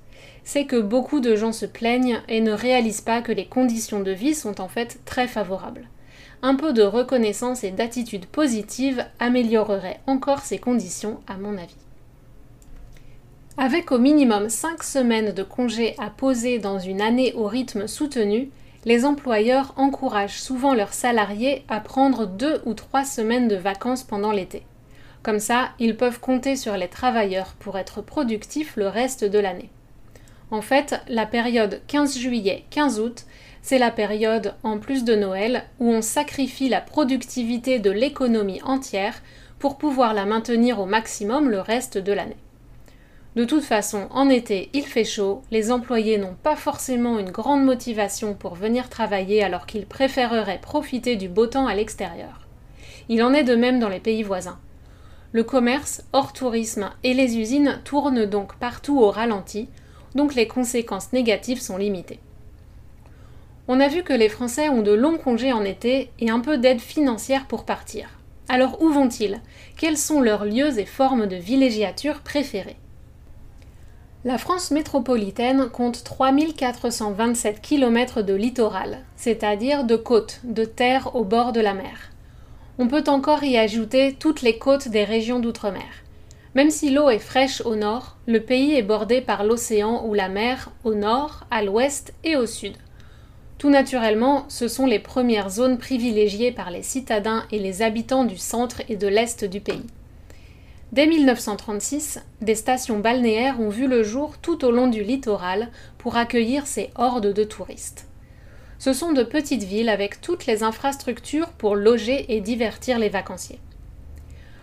c'est 0.45 0.65
que 0.65 0.79
beaucoup 0.79 1.19
de 1.19 1.35
gens 1.35 1.51
se 1.51 1.65
plaignent 1.65 2.21
et 2.29 2.39
ne 2.39 2.53
réalisent 2.53 3.01
pas 3.01 3.21
que 3.21 3.33
les 3.33 3.45
conditions 3.45 3.99
de 3.99 4.11
vie 4.11 4.35
sont 4.35 4.61
en 4.61 4.69
fait 4.69 4.99
très 5.03 5.27
favorables. 5.27 5.89
Un 6.41 6.55
peu 6.55 6.71
de 6.71 6.83
reconnaissance 6.83 7.65
et 7.65 7.71
d'attitude 7.71 8.25
positive 8.25 9.05
améliorerait 9.19 9.99
encore 10.07 10.39
ces 10.39 10.59
conditions 10.59 11.19
à 11.27 11.35
mon 11.35 11.57
avis. 11.57 11.75
Avec 13.61 13.91
au 13.91 13.99
minimum 13.99 14.47
5 14.47 14.83
semaines 14.83 15.33
de 15.33 15.43
congés 15.43 15.93
à 15.97 16.09
poser 16.09 16.59
dans 16.59 16.79
une 16.79 17.01
année 17.01 17.33
au 17.33 17.45
rythme 17.45 17.87
soutenu, 17.87 18.51
les 18.85 19.03
employeurs 19.03 19.73
encouragent 19.75 20.39
souvent 20.39 20.73
leurs 20.73 20.93
salariés 20.93 21.65
à 21.67 21.81
prendre 21.81 22.25
2 22.25 22.61
ou 22.65 22.73
3 22.73 23.03
semaines 23.03 23.49
de 23.49 23.57
vacances 23.57 24.03
pendant 24.03 24.31
l'été. 24.31 24.63
Comme 25.23 25.39
ça, 25.39 25.71
ils 25.77 25.97
peuvent 25.97 26.21
compter 26.21 26.55
sur 26.55 26.77
les 26.77 26.87
travailleurs 26.87 27.53
pour 27.59 27.77
être 27.77 28.01
productifs 28.01 28.77
le 28.77 28.87
reste 28.87 29.25
de 29.25 29.39
l'année. 29.39 29.69
En 30.51 30.61
fait, 30.61 30.95
la 31.09 31.25
période 31.25 31.81
15 31.87 32.17
juillet-15 32.17 32.99
août, 33.01 33.25
c'est 33.61 33.77
la 33.77 33.91
période, 33.91 34.53
en 34.63 34.77
plus 34.77 35.03
de 35.03 35.15
Noël, 35.15 35.65
où 35.81 35.91
on 35.91 36.01
sacrifie 36.01 36.69
la 36.69 36.79
productivité 36.79 37.79
de 37.79 37.91
l'économie 37.91 38.61
entière 38.63 39.21
pour 39.59 39.77
pouvoir 39.77 40.13
la 40.13 40.23
maintenir 40.23 40.79
au 40.79 40.85
maximum 40.85 41.49
le 41.49 41.59
reste 41.59 41.97
de 41.97 42.13
l'année. 42.13 42.37
De 43.35 43.45
toute 43.45 43.63
façon, 43.63 44.07
en 44.09 44.27
été, 44.27 44.69
il 44.73 44.83
fait 44.83 45.03
chaud, 45.03 45.43
les 45.51 45.71
employés 45.71 46.17
n'ont 46.17 46.35
pas 46.41 46.55
forcément 46.55 47.19
une 47.19 47.29
grande 47.29 47.63
motivation 47.63 48.33
pour 48.33 48.55
venir 48.55 48.89
travailler 48.89 49.43
alors 49.43 49.67
qu'ils 49.67 49.85
préféreraient 49.85 50.59
profiter 50.61 51.15
du 51.15 51.29
beau 51.29 51.45
temps 51.45 51.67
à 51.67 51.75
l'extérieur. 51.75 52.47
Il 53.07 53.21
en 53.21 53.33
est 53.33 53.43
de 53.43 53.55
même 53.55 53.79
dans 53.79 53.89
les 53.89 53.99
pays 53.99 54.23
voisins. 54.23 54.59
Le 55.31 55.43
commerce, 55.43 56.03
hors 56.11 56.33
tourisme 56.33 56.89
et 57.03 57.13
les 57.13 57.37
usines 57.37 57.79
tournent 57.83 58.25
donc 58.25 58.55
partout 58.55 58.99
au 58.99 59.11
ralenti, 59.11 59.69
donc 60.15 60.33
les 60.33 60.47
conséquences 60.47 61.13
négatives 61.13 61.61
sont 61.61 61.77
limitées. 61.77 62.19
On 63.67 63.79
a 63.79 63.87
vu 63.87 64.01
que 64.01 64.13
les 64.13 64.29
Français 64.29 64.69
ont 64.69 64.81
de 64.81 64.91
longs 64.91 65.19
congés 65.19 65.53
en 65.53 65.63
été 65.63 66.09
et 66.17 66.31
un 66.31 66.39
peu 66.39 66.57
d'aide 66.57 66.81
financière 66.81 67.45
pour 67.45 67.63
partir. 67.63 68.09
Alors 68.47 68.81
où 68.81 68.89
vont-ils? 68.89 69.39
Quels 69.77 69.97
sont 69.97 70.19
leurs 70.19 70.45
lieux 70.45 70.79
et 70.79 70.85
formes 70.85 71.27
de 71.27 71.35
villégiature 71.35 72.21
préférés 72.21 72.77
la 74.25 74.37
France 74.37 74.71
métropolitaine 74.71 75.69
compte 75.69 76.03
3427 76.03 77.61
km 77.61 78.21
de 78.21 78.33
littoral, 78.33 78.99
c'est-à-dire 79.15 79.85
de 79.85 79.95
côtes, 79.95 80.41
de 80.43 80.65
terre 80.65 81.15
au 81.15 81.23
bord 81.23 81.53
de 81.53 81.61
la 81.61 81.73
mer. 81.73 82.11
On 82.79 82.89
peut 82.89 83.05
encore 83.07 83.45
y 83.45 83.57
ajouter 83.57 84.17
toutes 84.19 84.41
les 84.41 84.57
côtes 84.57 84.89
des 84.89 85.05
régions 85.05 85.39
d'outre-mer. 85.39 86.03
Même 86.53 86.69
si 86.69 86.89
l'eau 86.89 87.09
est 87.09 87.19
fraîche 87.19 87.61
au 87.61 87.77
nord, 87.77 88.17
le 88.25 88.41
pays 88.41 88.73
est 88.73 88.83
bordé 88.83 89.21
par 89.21 89.45
l'océan 89.45 90.05
ou 90.05 90.13
la 90.13 90.27
mer 90.27 90.71
au 90.83 90.95
nord, 90.95 91.45
à 91.49 91.63
l'ouest 91.63 92.13
et 92.25 92.35
au 92.35 92.45
sud. 92.45 92.73
Tout 93.57 93.69
naturellement, 93.69 94.43
ce 94.49 94.67
sont 94.67 94.85
les 94.85 94.99
premières 94.99 95.49
zones 95.49 95.77
privilégiées 95.77 96.51
par 96.51 96.71
les 96.71 96.83
citadins 96.83 97.45
et 97.51 97.59
les 97.59 97.81
habitants 97.81 98.25
du 98.25 98.37
centre 98.37 98.81
et 98.89 98.97
de 98.97 99.07
l'est 99.07 99.45
du 99.45 99.61
pays. 99.61 99.85
Dès 100.91 101.05
1936, 101.05 102.19
des 102.41 102.55
stations 102.55 102.97
balnéaires 102.97 103.59
ont 103.59 103.69
vu 103.69 103.87
le 103.87 104.01
jour 104.01 104.39
tout 104.39 104.65
au 104.65 104.71
long 104.71 104.87
du 104.87 105.03
littoral 105.03 105.69
pour 105.99 106.17
accueillir 106.17 106.65
ces 106.65 106.89
hordes 106.95 107.31
de 107.31 107.43
touristes. 107.43 108.07
Ce 108.79 108.93
sont 108.93 109.11
de 109.11 109.21
petites 109.21 109.63
villes 109.63 109.89
avec 109.89 110.19
toutes 110.19 110.47
les 110.47 110.63
infrastructures 110.63 111.49
pour 111.49 111.75
loger 111.75 112.33
et 112.35 112.41
divertir 112.41 112.97
les 112.97 113.09
vacanciers. 113.09 113.59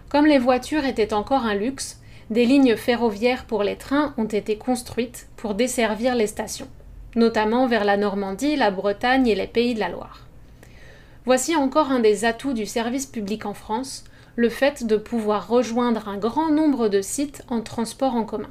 Comme 0.09 0.27
les 0.27 0.39
voitures 0.39 0.85
étaient 0.85 1.13
encore 1.13 1.45
un 1.45 1.55
luxe, 1.55 2.01
des 2.31 2.45
lignes 2.45 2.77
ferroviaires 2.77 3.45
pour 3.45 3.63
les 3.63 3.77
trains 3.77 4.13
ont 4.17 4.25
été 4.25 4.57
construites 4.57 5.29
pour 5.37 5.55
desservir 5.55 6.17
les 6.17 6.27
stations, 6.27 6.69
notamment 7.15 7.69
vers 7.69 7.85
la 7.85 7.97
Normandie, 7.97 8.57
la 8.57 8.73
Bretagne 8.73 9.29
et 9.29 9.37
les 9.37 9.47
pays 9.47 9.75
de 9.75 9.81
la 9.81 9.91
Loire. 9.91 10.27
Voici 11.25 11.55
encore 11.55 11.93
un 11.93 12.01
des 12.01 12.25
atouts 12.25 12.53
du 12.53 12.67
service 12.67 13.07
public 13.07 13.47
en 13.47 13.55
France, 13.55 14.05
le 14.37 14.51
fait 14.51 14.85
de 14.87 14.97
pouvoir 14.97 15.49
rejoindre 15.49 16.09
un 16.09 16.19
grand 16.19 16.51
nombre 16.51 16.89
de 16.89 17.01
sites 17.01 17.43
en 17.49 17.63
transport 17.63 18.15
en 18.15 18.25
commun. 18.25 18.51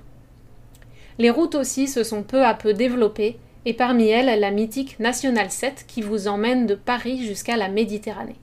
Les 1.20 1.30
routes 1.30 1.56
aussi 1.56 1.88
se 1.88 2.04
sont 2.04 2.24
peu 2.24 2.44
à 2.44 2.56
peu 2.56 2.74
développées, 2.74 3.38
et 3.66 3.74
parmi 3.74 4.08
elles 4.08 4.40
la 4.40 4.52
mythique 4.52 5.00
Nationale 5.00 5.52
7 5.52 5.86
qui 5.88 6.02
vous 6.02 6.28
emmène 6.28 6.66
de 6.66 6.76
Paris 6.76 7.26
jusqu'à 7.26 7.56
la 7.56 7.70
Méditerranée. 7.70 8.36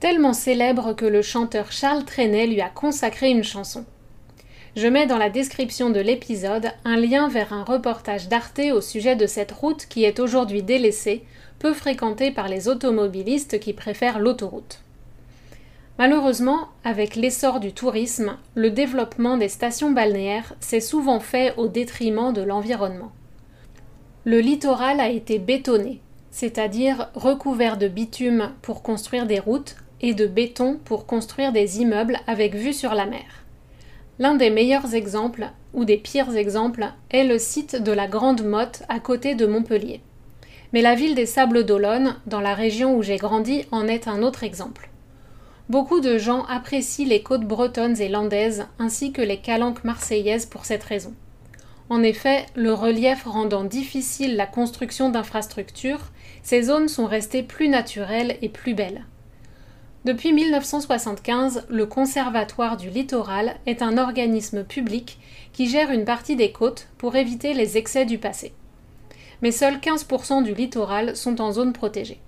Tellement 0.00 0.32
célèbre 0.32 0.94
que 0.94 1.06
le 1.06 1.22
chanteur 1.22 1.72
Charles 1.72 2.04
Trenet 2.04 2.46
lui 2.46 2.60
a 2.60 2.68
consacré 2.68 3.30
une 3.30 3.44
chanson. 3.44 3.84
Je 4.76 4.88
mets 4.88 5.06
dans 5.06 5.18
la 5.18 5.30
description 5.30 5.90
de 5.90 6.00
l'épisode 6.00 6.70
un 6.84 6.96
lien 6.96 7.28
vers 7.28 7.52
un 7.52 7.64
reportage 7.64 8.28
d'Arte 8.28 8.60
au 8.72 8.80
sujet 8.80 9.16
de 9.16 9.26
cette 9.26 9.52
route 9.52 9.86
qui 9.86 10.04
est 10.04 10.18
aujourd'hui 10.18 10.62
délaissée, 10.62 11.22
peu 11.60 11.72
fréquentée 11.72 12.32
par 12.32 12.48
les 12.48 12.68
automobilistes 12.68 13.60
qui 13.60 13.72
préfèrent 13.72 14.18
l'autoroute. 14.18 14.83
Malheureusement, 15.96 16.68
avec 16.82 17.14
l'essor 17.14 17.60
du 17.60 17.72
tourisme, 17.72 18.36
le 18.56 18.70
développement 18.70 19.36
des 19.36 19.48
stations 19.48 19.92
balnéaires 19.92 20.54
s'est 20.58 20.80
souvent 20.80 21.20
fait 21.20 21.54
au 21.56 21.68
détriment 21.68 22.32
de 22.32 22.42
l'environnement. 22.42 23.12
Le 24.24 24.40
littoral 24.40 24.98
a 24.98 25.08
été 25.08 25.38
bétonné, 25.38 26.00
c'est-à-dire 26.32 27.10
recouvert 27.14 27.76
de 27.76 27.86
bitume 27.86 28.50
pour 28.60 28.82
construire 28.82 29.26
des 29.26 29.38
routes 29.38 29.76
et 30.00 30.14
de 30.14 30.26
béton 30.26 30.80
pour 30.84 31.06
construire 31.06 31.52
des 31.52 31.80
immeubles 31.80 32.18
avec 32.26 32.56
vue 32.56 32.72
sur 32.72 32.94
la 32.94 33.06
mer. 33.06 33.44
L'un 34.18 34.34
des 34.34 34.50
meilleurs 34.50 34.94
exemples, 34.94 35.48
ou 35.74 35.84
des 35.84 35.96
pires 35.96 36.36
exemples, 36.36 36.86
est 37.10 37.24
le 37.24 37.38
site 37.38 37.80
de 37.80 37.92
la 37.92 38.08
Grande 38.08 38.44
Motte 38.44 38.82
à 38.88 38.98
côté 38.98 39.36
de 39.36 39.46
Montpellier. 39.46 40.00
Mais 40.72 40.82
la 40.82 40.96
ville 40.96 41.14
des 41.14 41.26
Sables 41.26 41.64
d'Olonne, 41.64 42.16
dans 42.26 42.40
la 42.40 42.54
région 42.54 42.96
où 42.96 43.02
j'ai 43.02 43.16
grandi, 43.16 43.64
en 43.70 43.86
est 43.86 44.08
un 44.08 44.22
autre 44.22 44.42
exemple. 44.42 44.90
Beaucoup 45.70 46.00
de 46.00 46.18
gens 46.18 46.44
apprécient 46.44 47.06
les 47.06 47.22
côtes 47.22 47.46
bretonnes 47.46 47.98
et 47.98 48.10
landaises 48.10 48.66
ainsi 48.78 49.12
que 49.12 49.22
les 49.22 49.38
calanques 49.38 49.82
marseillaises 49.82 50.44
pour 50.44 50.66
cette 50.66 50.84
raison. 50.84 51.14
En 51.88 52.02
effet, 52.02 52.44
le 52.54 52.74
relief 52.74 53.24
rendant 53.24 53.64
difficile 53.64 54.36
la 54.36 54.46
construction 54.46 55.08
d'infrastructures, 55.08 56.10
ces 56.42 56.64
zones 56.64 56.88
sont 56.88 57.06
restées 57.06 57.42
plus 57.42 57.68
naturelles 57.68 58.36
et 58.42 58.50
plus 58.50 58.74
belles. 58.74 59.06
Depuis 60.04 60.34
1975, 60.34 61.64
le 61.70 61.86
Conservatoire 61.86 62.76
du 62.76 62.90
littoral 62.90 63.56
est 63.64 63.80
un 63.80 63.96
organisme 63.96 64.64
public 64.64 65.18
qui 65.54 65.66
gère 65.66 65.90
une 65.90 66.04
partie 66.04 66.36
des 66.36 66.52
côtes 66.52 66.88
pour 66.98 67.16
éviter 67.16 67.54
les 67.54 67.78
excès 67.78 68.04
du 68.04 68.18
passé. 68.18 68.52
Mais 69.40 69.50
seuls 69.50 69.78
15% 69.78 70.42
du 70.42 70.52
littoral 70.52 71.16
sont 71.16 71.40
en 71.40 71.52
zone 71.52 71.72
protégée. 71.72 72.20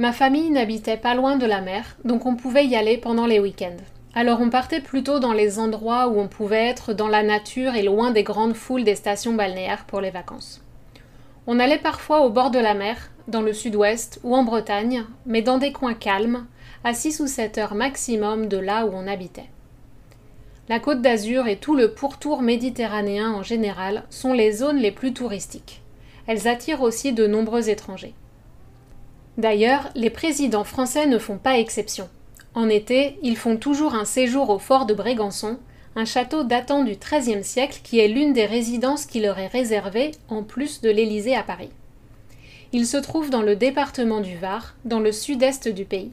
Ma 0.00 0.14
famille 0.14 0.48
n'habitait 0.48 0.96
pas 0.96 1.14
loin 1.14 1.36
de 1.36 1.44
la 1.44 1.60
mer, 1.60 1.84
donc 2.06 2.24
on 2.24 2.34
pouvait 2.34 2.64
y 2.64 2.74
aller 2.74 2.96
pendant 2.96 3.26
les 3.26 3.38
week-ends. 3.38 3.76
Alors 4.14 4.40
on 4.40 4.48
partait 4.48 4.80
plutôt 4.80 5.18
dans 5.18 5.34
les 5.34 5.58
endroits 5.58 6.08
où 6.08 6.18
on 6.18 6.26
pouvait 6.26 6.68
être 6.68 6.94
dans 6.94 7.06
la 7.06 7.22
nature 7.22 7.74
et 7.74 7.82
loin 7.82 8.10
des 8.10 8.22
grandes 8.22 8.54
foules 8.54 8.82
des 8.82 8.94
stations 8.94 9.34
balnéaires 9.34 9.84
pour 9.84 10.00
les 10.00 10.08
vacances. 10.08 10.62
On 11.46 11.60
allait 11.60 11.76
parfois 11.76 12.22
au 12.22 12.30
bord 12.30 12.50
de 12.50 12.58
la 12.58 12.72
mer, 12.72 13.10
dans 13.28 13.42
le 13.42 13.52
sud-ouest 13.52 14.20
ou 14.24 14.34
en 14.34 14.42
Bretagne, 14.42 15.04
mais 15.26 15.42
dans 15.42 15.58
des 15.58 15.70
coins 15.70 15.92
calmes, 15.92 16.46
à 16.82 16.94
6 16.94 17.20
ou 17.20 17.26
7 17.26 17.58
heures 17.58 17.74
maximum 17.74 18.46
de 18.48 18.56
là 18.56 18.86
où 18.86 18.92
on 18.94 19.06
habitait. 19.06 19.50
La 20.70 20.80
côte 20.80 21.02
d'Azur 21.02 21.46
et 21.46 21.58
tout 21.58 21.76
le 21.76 21.92
pourtour 21.92 22.40
méditerranéen 22.40 23.32
en 23.32 23.42
général 23.42 24.04
sont 24.08 24.32
les 24.32 24.50
zones 24.50 24.78
les 24.78 24.92
plus 24.92 25.12
touristiques. 25.12 25.82
Elles 26.26 26.48
attirent 26.48 26.80
aussi 26.80 27.12
de 27.12 27.26
nombreux 27.26 27.68
étrangers. 27.68 28.14
D'ailleurs, 29.40 29.88
les 29.94 30.10
présidents 30.10 30.64
français 30.64 31.06
ne 31.06 31.16
font 31.16 31.38
pas 31.38 31.58
exception. 31.58 32.10
En 32.54 32.68
été, 32.68 33.18
ils 33.22 33.38
font 33.38 33.56
toujours 33.56 33.94
un 33.94 34.04
séjour 34.04 34.50
au 34.50 34.58
fort 34.58 34.84
de 34.84 34.92
Brégançon, 34.92 35.56
un 35.96 36.04
château 36.04 36.44
datant 36.44 36.84
du 36.84 36.96
XIIIe 36.96 37.42
siècle 37.42 37.80
qui 37.82 38.00
est 38.00 38.08
l'une 38.08 38.34
des 38.34 38.44
résidences 38.44 39.06
qui 39.06 39.18
leur 39.18 39.38
est 39.38 39.46
réservée 39.46 40.10
en 40.28 40.42
plus 40.42 40.82
de 40.82 40.90
l'Élysée 40.90 41.34
à 41.34 41.42
Paris. 41.42 41.70
Il 42.74 42.86
se 42.86 42.98
trouve 42.98 43.30
dans 43.30 43.40
le 43.40 43.56
département 43.56 44.20
du 44.20 44.36
Var, 44.36 44.74
dans 44.84 45.00
le 45.00 45.10
sud-est 45.10 45.68
du 45.68 45.86
pays. 45.86 46.12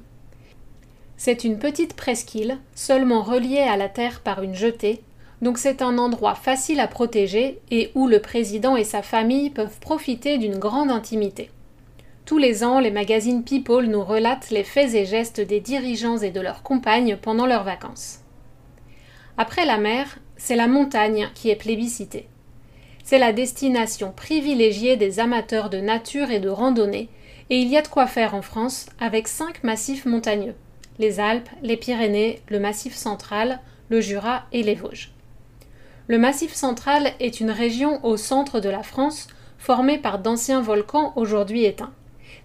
C'est 1.18 1.44
une 1.44 1.60
petite 1.60 1.96
presqu'île, 1.96 2.60
seulement 2.76 3.24
reliée 3.24 3.60
à 3.60 3.76
la 3.76 3.90
terre 3.90 4.22
par 4.22 4.42
une 4.42 4.56
jetée, 4.56 5.02
donc 5.42 5.58
c'est 5.58 5.82
un 5.82 5.98
endroit 5.98 6.36
facile 6.36 6.80
à 6.80 6.88
protéger 6.88 7.60
et 7.72 7.92
où 7.94 8.08
le 8.08 8.22
président 8.22 8.78
et 8.78 8.86
sa 8.86 9.02
famille 9.02 9.50
peuvent 9.50 9.80
profiter 9.82 10.38
d'une 10.38 10.60
grande 10.60 10.92
intimité. 10.92 11.50
Tous 12.28 12.38
les 12.38 12.66
ans, 12.66 12.82
les 12.82 12.92
magazines 12.92 13.46
People 13.46 13.88
nous 13.88 14.04
relatent 14.04 14.50
les 14.50 14.66
faits 14.66 14.94
et 14.96 15.06
gestes 15.06 15.40
des 15.40 15.62
dirigeants 15.62 16.18
et 16.18 16.30
de 16.30 16.42
leurs 16.42 16.62
compagnes 16.62 17.16
pendant 17.16 17.46
leurs 17.46 17.64
vacances. 17.64 18.20
Après 19.38 19.66
la 19.66 19.78
mer, 19.78 20.20
c'est 20.36 20.58
la 20.58 20.68
montagne 20.68 21.30
qui 21.36 21.50
est 21.50 21.56
plébiscitée. 21.56 22.28
C'est 23.06 23.18
la 23.18 23.32
destination 23.32 24.12
privilégiée 24.12 24.98
des 24.98 25.22
amateurs 25.22 25.70
de 25.70 25.78
nature 25.78 26.30
et 26.30 26.42
de 26.42 26.50
randonnée, 26.50 27.08
et 27.50 27.60
il 27.62 27.70
y 27.70 27.78
a 27.78 27.82
de 27.82 27.88
quoi 27.88 28.08
faire 28.08 28.36
en 28.36 28.42
France 28.42 28.88
avec 29.00 29.30
cinq 29.30 29.64
massifs 29.64 30.06
montagneux 30.06 30.56
les 31.00 31.22
Alpes, 31.22 31.50
les 31.62 31.78
Pyrénées, 31.78 32.42
le 32.50 32.60
Massif 32.60 32.94
central, 32.94 33.62
le 33.88 34.02
Jura 34.02 34.44
et 34.52 34.64
les 34.64 34.76
Vosges. 34.76 35.14
Le 36.08 36.18
Massif 36.18 36.54
central 36.54 37.14
est 37.22 37.40
une 37.40 37.52
région 37.52 38.04
au 38.04 38.18
centre 38.18 38.60
de 38.60 38.68
la 38.68 38.84
France 38.84 39.30
formée 39.58 39.98
par 39.98 40.20
d'anciens 40.20 40.62
volcans 40.62 41.14
aujourd'hui 41.16 41.64
éteints. 41.64 41.94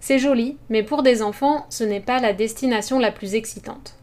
C'est 0.03 0.19
joli, 0.19 0.57
mais 0.69 0.83
pour 0.83 1.05
des 1.05 1.23
enfants, 1.23 1.65
ce 1.71 1.85
n'est 1.85 2.01
pas 2.01 2.19
la 2.19 2.33
destination 2.33 2.99
la 2.99 3.13
plus 3.13 3.37
excitante. 3.37 3.95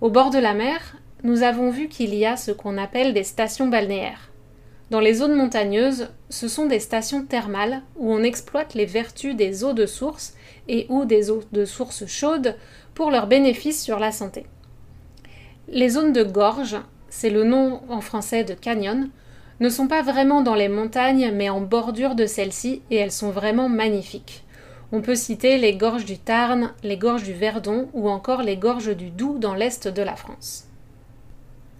Au 0.00 0.10
bord 0.10 0.30
de 0.30 0.40
la 0.40 0.54
mer, 0.54 0.96
nous 1.22 1.44
avons 1.44 1.70
vu 1.70 1.86
qu'il 1.86 2.16
y 2.16 2.26
a 2.26 2.36
ce 2.36 2.50
qu'on 2.50 2.76
appelle 2.76 3.14
des 3.14 3.22
stations 3.22 3.68
balnéaires. 3.68 4.32
Dans 4.90 4.98
les 4.98 5.14
zones 5.14 5.36
montagneuses, 5.36 6.08
ce 6.30 6.48
sont 6.48 6.66
des 6.66 6.80
stations 6.80 7.24
thermales 7.24 7.82
où 7.94 8.12
on 8.12 8.24
exploite 8.24 8.74
les 8.74 8.86
vertus 8.86 9.36
des 9.36 9.62
eaux 9.62 9.72
de 9.72 9.86
source 9.86 10.34
et 10.66 10.86
ou 10.88 11.04
des 11.04 11.30
eaux 11.30 11.44
de 11.52 11.64
source 11.64 12.06
chaudes 12.06 12.56
pour 12.94 13.12
leurs 13.12 13.28
bénéfices 13.28 13.80
sur 13.80 14.00
la 14.00 14.10
santé. 14.10 14.46
Les 15.68 15.90
zones 15.90 16.12
de 16.12 16.24
gorge, 16.24 16.76
c'est 17.08 17.30
le 17.30 17.44
nom 17.44 17.82
en 17.88 18.00
français 18.00 18.42
de 18.42 18.54
canyon, 18.54 19.10
ne 19.60 19.68
sont 19.68 19.86
pas 19.86 20.02
vraiment 20.02 20.42
dans 20.42 20.56
les 20.56 20.68
montagnes 20.68 21.30
mais 21.32 21.50
en 21.50 21.60
bordure 21.60 22.16
de 22.16 22.26
celles-ci 22.26 22.82
et 22.90 22.96
elles 22.96 23.12
sont 23.12 23.30
vraiment 23.30 23.68
magnifiques. 23.68 24.42
On 24.92 25.00
peut 25.00 25.16
citer 25.16 25.58
les 25.58 25.74
gorges 25.74 26.04
du 26.04 26.16
Tarn, 26.16 26.72
les 26.84 26.96
gorges 26.96 27.24
du 27.24 27.32
Verdon 27.32 27.88
ou 27.92 28.08
encore 28.08 28.42
les 28.42 28.56
gorges 28.56 28.96
du 28.96 29.10
Doubs 29.10 29.40
dans 29.40 29.54
l'est 29.54 29.88
de 29.88 30.02
la 30.02 30.14
France. 30.14 30.68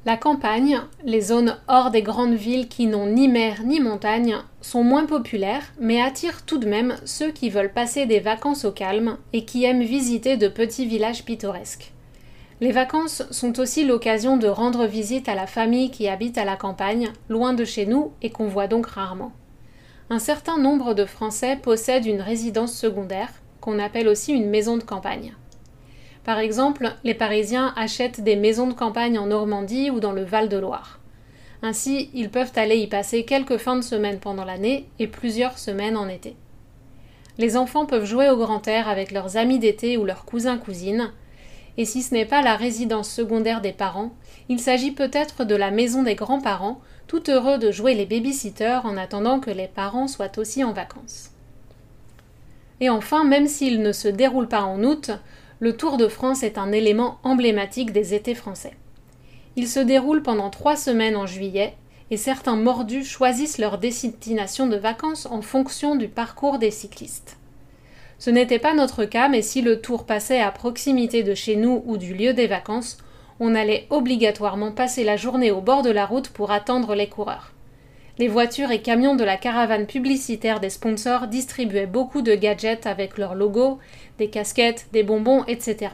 La 0.04 0.16
campagne, 0.16 0.80
les 1.04 1.20
zones 1.20 1.56
hors 1.68 1.90
des 1.90 2.02
grandes 2.02 2.34
villes 2.34 2.68
qui 2.68 2.86
n'ont 2.86 3.06
ni 3.06 3.28
mer 3.28 3.62
ni 3.64 3.80
montagne, 3.80 4.36
sont 4.60 4.82
moins 4.82 5.06
populaires, 5.06 5.72
mais 5.80 6.00
attirent 6.00 6.44
tout 6.44 6.58
de 6.58 6.68
même 6.68 6.96
ceux 7.04 7.30
qui 7.30 7.50
veulent 7.50 7.72
passer 7.72 8.06
des 8.06 8.20
vacances 8.20 8.64
au 8.64 8.72
calme 8.72 9.18
et 9.32 9.44
qui 9.44 9.64
aiment 9.64 9.82
visiter 9.82 10.36
de 10.36 10.48
petits 10.48 10.86
villages 10.86 11.24
pittoresques. 11.24 11.92
Les 12.60 12.72
vacances 12.72 13.24
sont 13.30 13.60
aussi 13.60 13.84
l'occasion 13.84 14.36
de 14.36 14.48
rendre 14.48 14.86
visite 14.86 15.28
à 15.28 15.34
la 15.34 15.46
famille 15.46 15.90
qui 15.90 16.08
habite 16.08 16.38
à 16.38 16.44
la 16.44 16.56
campagne, 16.56 17.12
loin 17.28 17.52
de 17.52 17.64
chez 17.64 17.86
nous 17.86 18.12
et 18.22 18.30
qu'on 18.30 18.48
voit 18.48 18.68
donc 18.68 18.86
rarement 18.86 19.32
un 20.08 20.18
certain 20.18 20.58
nombre 20.58 20.94
de 20.94 21.04
Français 21.04 21.56
possèdent 21.56 22.06
une 22.06 22.20
résidence 22.20 22.72
secondaire, 22.72 23.30
qu'on 23.60 23.78
appelle 23.78 24.06
aussi 24.06 24.32
une 24.32 24.48
maison 24.48 24.76
de 24.76 24.84
campagne. 24.84 25.34
Par 26.22 26.38
exemple, 26.38 26.92
les 27.02 27.14
Parisiens 27.14 27.72
achètent 27.76 28.20
des 28.20 28.36
maisons 28.36 28.68
de 28.68 28.72
campagne 28.72 29.18
en 29.18 29.26
Normandie 29.26 29.90
ou 29.90 29.98
dans 29.98 30.12
le 30.12 30.24
Val-de-Loire. 30.24 31.00
Ainsi, 31.62 32.10
ils 32.14 32.30
peuvent 32.30 32.52
aller 32.56 32.76
y 32.76 32.86
passer 32.86 33.24
quelques 33.24 33.56
fins 33.56 33.76
de 33.76 33.82
semaine 33.82 34.18
pendant 34.20 34.44
l'année 34.44 34.88
et 34.98 35.06
plusieurs 35.08 35.58
semaines 35.58 35.96
en 35.96 36.08
été. 36.08 36.36
Les 37.38 37.56
enfants 37.56 37.86
peuvent 37.86 38.04
jouer 38.04 38.30
au 38.30 38.36
grand 38.36 38.66
air 38.68 38.88
avec 38.88 39.10
leurs 39.10 39.36
amis 39.36 39.58
d'été 39.58 39.96
ou 39.96 40.04
leurs 40.04 40.24
cousins-cousines, 40.24 41.12
et 41.78 41.84
si 41.84 42.02
ce 42.02 42.14
n'est 42.14 42.24
pas 42.24 42.42
la 42.42 42.56
résidence 42.56 43.10
secondaire 43.10 43.60
des 43.60 43.72
parents, 43.72 44.12
il 44.48 44.60
s'agit 44.60 44.92
peut-être 44.92 45.44
de 45.44 45.54
la 45.54 45.70
maison 45.70 46.02
des 46.02 46.14
grands-parents 46.14 46.80
tout 47.06 47.30
heureux 47.30 47.58
de 47.58 47.70
jouer 47.70 47.94
les 47.94 48.06
babysitters 48.06 48.80
en 48.84 48.96
attendant 48.96 49.40
que 49.40 49.50
les 49.50 49.68
parents 49.68 50.08
soient 50.08 50.38
aussi 50.38 50.64
en 50.64 50.72
vacances. 50.72 51.30
Et 52.80 52.90
enfin, 52.90 53.24
même 53.24 53.46
s'il 53.46 53.80
ne 53.80 53.92
se 53.92 54.08
déroule 54.08 54.48
pas 54.48 54.62
en 54.62 54.82
août, 54.82 55.10
le 55.60 55.76
Tour 55.76 55.96
de 55.96 56.08
France 56.08 56.42
est 56.42 56.58
un 56.58 56.72
élément 56.72 57.18
emblématique 57.22 57.92
des 57.92 58.12
étés 58.12 58.34
français. 58.34 58.74
Il 59.56 59.68
se 59.68 59.80
déroule 59.80 60.22
pendant 60.22 60.50
trois 60.50 60.76
semaines 60.76 61.16
en 61.16 61.26
juillet, 61.26 61.74
et 62.10 62.16
certains 62.16 62.56
mordus 62.56 63.04
choisissent 63.04 63.58
leur 63.58 63.78
destination 63.78 64.66
de 64.66 64.76
vacances 64.76 65.26
en 65.26 65.42
fonction 65.42 65.96
du 65.96 66.08
parcours 66.08 66.58
des 66.58 66.70
cyclistes. 66.70 67.38
Ce 68.18 68.30
n'était 68.30 68.58
pas 68.58 68.74
notre 68.74 69.04
cas, 69.04 69.28
mais 69.28 69.42
si 69.42 69.62
le 69.62 69.80
tour 69.80 70.04
passait 70.04 70.40
à 70.40 70.50
proximité 70.50 71.22
de 71.22 71.34
chez 71.34 71.56
nous 71.56 71.82
ou 71.86 71.96
du 71.96 72.14
lieu 72.14 72.32
des 72.32 72.46
vacances, 72.46 72.98
on 73.40 73.54
allait 73.54 73.86
obligatoirement 73.90 74.72
passer 74.72 75.04
la 75.04 75.16
journée 75.16 75.50
au 75.50 75.60
bord 75.60 75.82
de 75.82 75.90
la 75.90 76.06
route 76.06 76.28
pour 76.28 76.50
attendre 76.50 76.94
les 76.94 77.08
coureurs. 77.08 77.52
Les 78.18 78.28
voitures 78.28 78.70
et 78.70 78.80
camions 78.80 79.14
de 79.14 79.24
la 79.24 79.36
caravane 79.36 79.86
publicitaire 79.86 80.58
des 80.58 80.70
sponsors 80.70 81.26
distribuaient 81.26 81.86
beaucoup 81.86 82.22
de 82.22 82.34
gadgets 82.34 82.86
avec 82.86 83.18
leur 83.18 83.34
logo, 83.34 83.78
des 84.18 84.28
casquettes, 84.28 84.86
des 84.92 85.02
bonbons, 85.02 85.44
etc. 85.44 85.90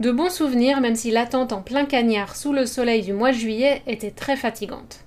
De 0.00 0.10
bons 0.10 0.30
souvenirs, 0.30 0.80
même 0.80 0.96
si 0.96 1.10
l'attente 1.12 1.52
en 1.52 1.62
plein 1.62 1.84
cagnard 1.84 2.34
sous 2.34 2.52
le 2.52 2.66
soleil 2.66 3.02
du 3.02 3.12
mois 3.12 3.30
de 3.30 3.36
juillet 3.36 3.82
était 3.86 4.10
très 4.10 4.36
fatigante. 4.36 5.04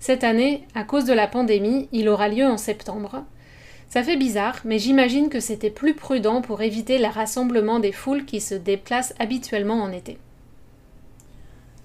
Cette 0.00 0.24
année, 0.24 0.64
à 0.74 0.82
cause 0.82 1.04
de 1.04 1.12
la 1.12 1.28
pandémie, 1.28 1.88
il 1.92 2.08
aura 2.08 2.28
lieu 2.28 2.46
en 2.46 2.56
septembre. 2.56 3.22
Ça 3.92 4.02
fait 4.02 4.16
bizarre, 4.16 4.58
mais 4.64 4.78
j'imagine 4.78 5.28
que 5.28 5.38
c'était 5.38 5.68
plus 5.68 5.92
prudent 5.92 6.40
pour 6.40 6.62
éviter 6.62 6.96
le 6.96 7.08
rassemblement 7.08 7.78
des 7.78 7.92
foules 7.92 8.24
qui 8.24 8.40
se 8.40 8.54
déplacent 8.54 9.12
habituellement 9.18 9.82
en 9.82 9.92
été. 9.92 10.16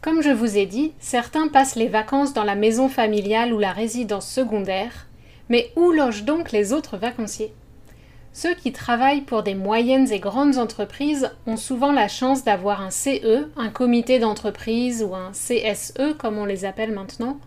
Comme 0.01 0.21
je 0.21 0.29
vous 0.29 0.57
ai 0.57 0.65
dit, 0.65 0.93
certains 0.99 1.49
passent 1.49 1.75
les 1.75 1.89
vacances 1.89 2.31
dans 2.31 2.45
la 2.45 2.55
maison 2.55 2.87
familiale 2.87 3.51
ou 3.51 3.59
la 3.59 3.73
résidence 3.73 4.25
secondaire, 4.25 5.07
mais 5.49 5.69
où 5.75 5.91
logent 5.91 6.23
donc 6.23 6.53
les 6.53 6.71
autres 6.71 6.95
vacanciers? 6.95 7.51
Ceux 8.31 8.53
qui 8.53 8.71
travaillent 8.71 9.25
pour 9.25 9.43
des 9.43 9.55
moyennes 9.55 10.09
et 10.09 10.19
grandes 10.19 10.59
entreprises 10.59 11.29
ont 11.45 11.57
souvent 11.57 11.91
la 11.91 12.07
chance 12.07 12.45
d'avoir 12.45 12.81
un 12.81 12.89
CE, 12.89 13.49
un 13.57 13.69
comité 13.69 14.17
d'entreprise 14.17 15.03
ou 15.03 15.13
un 15.13 15.33
CSE 15.33 16.15
comme 16.17 16.37
on 16.37 16.45
les 16.45 16.63
appelle 16.63 16.93
maintenant, 16.93 17.37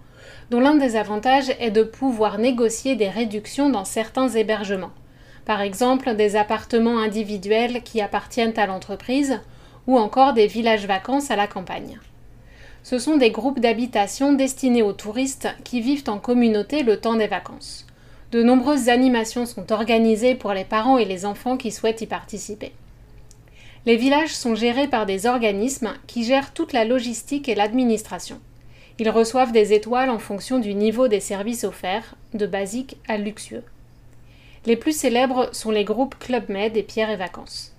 dont 0.51 0.61
l'un 0.61 0.75
des 0.75 0.97
avantages 0.97 1.53
est 1.61 1.71
de 1.71 1.83
pouvoir 1.83 2.39
négocier 2.39 2.97
des 2.97 3.09
réductions 3.09 3.71
dans 3.71 3.85
certains 3.85 4.29
hébergements, 4.29 4.93
par 5.45 5.61
exemple 5.61 6.15
des 6.15 6.37
appartements 6.37 6.99
individuels 6.99 7.83
qui 7.83 8.01
appartiennent 8.01 8.59
à 8.59 8.67
l'entreprise, 8.67 9.41
ou 9.87 9.99
encore 9.99 10.35
des 10.35 10.47
villages 10.47 10.87
vacances 10.87 11.31
à 11.31 11.37
la 11.37 11.47
campagne. 11.47 11.99
Ce 12.83 12.99
sont 12.99 13.17
des 13.17 13.31
groupes 13.31 13.61
d'habitation 13.61 14.33
destinés 14.33 14.83
aux 14.83 14.93
touristes 14.93 15.49
qui 15.65 15.81
vivent 15.81 16.09
en 16.09 16.19
communauté 16.19 16.83
le 16.83 16.99
temps 16.99 17.17
des 17.17 17.27
vacances. 17.27 17.87
De 18.33 18.43
nombreuses 18.43 18.89
animations 18.89 19.47
sont 19.47 19.73
organisées 19.73 20.35
pour 20.35 20.53
les 20.53 20.65
parents 20.65 20.99
et 20.99 21.05
les 21.05 21.27
enfants 21.27 21.57
qui 21.57 21.73
souhaitent 21.73 22.01
y 22.01 22.07
participer. 22.07 22.73
Les 23.87 23.97
villages 23.97 24.35
sont 24.35 24.55
gérés 24.55 24.89
par 24.89 25.07
des 25.07 25.27
organismes 25.27 25.93
qui 26.07 26.25
gèrent 26.25 26.53
toute 26.53 26.73
la 26.73 26.85
logistique 26.85 27.49
et 27.49 27.55
l'administration. 27.55 28.41
Ils 29.01 29.09
reçoivent 29.09 29.51
des 29.51 29.73
étoiles 29.73 30.11
en 30.11 30.19
fonction 30.19 30.59
du 30.59 30.75
niveau 30.75 31.09
des 31.09 31.21
services 31.21 31.65
offerts, 31.65 32.17
de 32.35 32.45
basique 32.45 32.99
à 33.09 33.17
luxueux. 33.17 33.65
Les 34.67 34.77
plus 34.77 34.93
célèbres 34.93 35.49
sont 35.53 35.71
les 35.71 35.85
groupes 35.85 36.19
Club 36.19 36.51
Med 36.51 36.77
et 36.77 36.83
Pierre 36.83 37.09
et 37.09 37.17
Vacances. 37.17 37.75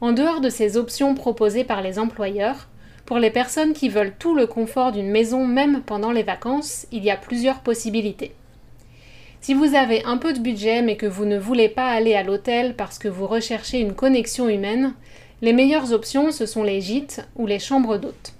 En 0.00 0.10
dehors 0.10 0.40
de 0.40 0.50
ces 0.50 0.76
options 0.76 1.14
proposées 1.14 1.62
par 1.62 1.82
les 1.82 2.00
employeurs, 2.00 2.66
pour 3.04 3.20
les 3.20 3.30
personnes 3.30 3.74
qui 3.74 3.88
veulent 3.88 4.16
tout 4.18 4.34
le 4.34 4.48
confort 4.48 4.90
d'une 4.90 5.08
maison 5.08 5.46
même 5.46 5.82
pendant 5.82 6.10
les 6.10 6.24
vacances, 6.24 6.88
il 6.90 7.04
y 7.04 7.10
a 7.12 7.16
plusieurs 7.16 7.60
possibilités. 7.60 8.32
Si 9.40 9.54
vous 9.54 9.76
avez 9.76 10.02
un 10.04 10.16
peu 10.16 10.32
de 10.32 10.40
budget 10.40 10.82
mais 10.82 10.96
que 10.96 11.06
vous 11.06 11.26
ne 11.26 11.38
voulez 11.38 11.68
pas 11.68 11.90
aller 11.90 12.16
à 12.16 12.24
l'hôtel 12.24 12.74
parce 12.74 12.98
que 12.98 13.06
vous 13.06 13.28
recherchez 13.28 13.78
une 13.78 13.94
connexion 13.94 14.48
humaine, 14.48 14.94
les 15.42 15.52
meilleures 15.52 15.92
options 15.92 16.32
ce 16.32 16.44
sont 16.44 16.64
les 16.64 16.80
gîtes 16.80 17.24
ou 17.36 17.46
les 17.46 17.60
chambres 17.60 17.98
d'hôtes. 17.98 18.35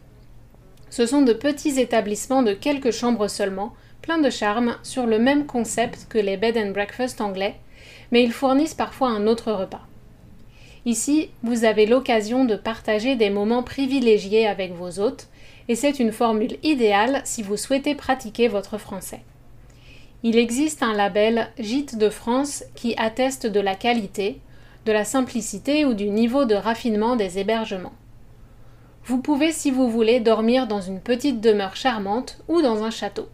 Ce 0.96 1.04
sont 1.04 1.20
de 1.20 1.34
petits 1.34 1.78
établissements 1.78 2.42
de 2.42 2.54
quelques 2.54 2.90
chambres 2.90 3.28
seulement, 3.28 3.74
pleins 4.00 4.16
de 4.16 4.30
charme, 4.30 4.78
sur 4.82 5.04
le 5.04 5.18
même 5.18 5.44
concept 5.44 6.06
que 6.08 6.16
les 6.16 6.38
bed 6.38 6.56
and 6.56 6.70
breakfast 6.70 7.20
anglais, 7.20 7.56
mais 8.10 8.24
ils 8.24 8.32
fournissent 8.32 8.72
parfois 8.72 9.10
un 9.10 9.26
autre 9.26 9.52
repas. 9.52 9.86
Ici, 10.86 11.28
vous 11.42 11.66
avez 11.66 11.84
l'occasion 11.84 12.46
de 12.46 12.56
partager 12.56 13.14
des 13.14 13.28
moments 13.28 13.62
privilégiés 13.62 14.46
avec 14.46 14.72
vos 14.72 14.98
hôtes, 14.98 15.28
et 15.68 15.74
c'est 15.74 16.00
une 16.00 16.12
formule 16.12 16.56
idéale 16.62 17.20
si 17.24 17.42
vous 17.42 17.58
souhaitez 17.58 17.94
pratiquer 17.94 18.48
votre 18.48 18.78
français. 18.78 19.20
Il 20.22 20.38
existe 20.38 20.82
un 20.82 20.94
label 20.94 21.50
Gîte 21.58 21.98
de 21.98 22.08
France 22.08 22.64
qui 22.74 22.94
atteste 22.96 23.46
de 23.46 23.60
la 23.60 23.74
qualité, 23.74 24.40
de 24.86 24.92
la 24.92 25.04
simplicité 25.04 25.84
ou 25.84 25.92
du 25.92 26.08
niveau 26.08 26.46
de 26.46 26.54
raffinement 26.54 27.16
des 27.16 27.38
hébergements. 27.38 27.92
Vous 29.06 29.18
pouvez, 29.18 29.52
si 29.52 29.70
vous 29.70 29.88
voulez, 29.88 30.18
dormir 30.18 30.66
dans 30.66 30.80
une 30.80 30.98
petite 30.98 31.40
demeure 31.40 31.76
charmante 31.76 32.38
ou 32.48 32.60
dans 32.60 32.82
un 32.82 32.90
château. 32.90 33.28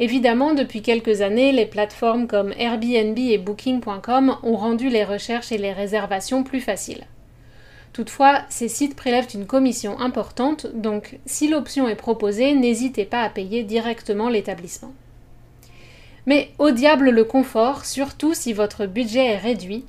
Évidemment, 0.00 0.52
depuis 0.52 0.82
quelques 0.82 1.20
années, 1.20 1.52
les 1.52 1.64
plateformes 1.64 2.26
comme 2.26 2.52
Airbnb 2.58 3.16
et 3.16 3.38
Booking.com 3.38 4.36
ont 4.42 4.56
rendu 4.56 4.88
les 4.88 5.04
recherches 5.04 5.52
et 5.52 5.58
les 5.58 5.72
réservations 5.72 6.42
plus 6.42 6.60
faciles. 6.60 7.06
Toutefois, 7.92 8.40
ces 8.48 8.66
sites 8.66 8.96
prélèvent 8.96 9.28
une 9.32 9.46
commission 9.46 10.00
importante, 10.00 10.66
donc 10.74 11.20
si 11.24 11.46
l'option 11.46 11.86
est 11.86 11.94
proposée, 11.94 12.56
n'hésitez 12.56 13.04
pas 13.04 13.22
à 13.22 13.30
payer 13.30 13.62
directement 13.62 14.28
l'établissement. 14.28 14.92
Mais 16.26 16.50
au 16.58 16.72
diable 16.72 17.10
le 17.10 17.22
confort, 17.22 17.84
surtout 17.84 18.34
si 18.34 18.52
votre 18.52 18.86
budget 18.86 19.26
est 19.26 19.38
réduit, 19.38 19.84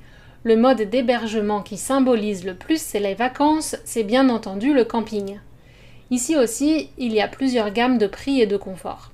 le 0.46 0.56
mode 0.56 0.84
d'hébergement 0.84 1.64
qui 1.64 1.76
symbolise 1.76 2.46
le 2.46 2.54
plus 2.54 2.80
c'est 2.80 3.00
les 3.00 3.16
vacances, 3.16 3.76
c'est 3.84 4.04
bien 4.04 4.30
entendu 4.30 4.76
le 4.76 4.86
camping. 4.86 5.40
Ici 6.12 6.38
aussi, 6.38 6.92
il 7.00 7.14
y 7.14 7.20
a 7.20 7.28
plusieurs 7.28 7.72
gammes 7.72 7.98
de 7.98 8.06
prix 8.06 8.40
et 8.40 8.46
de 8.46 8.56
confort. 8.56 9.12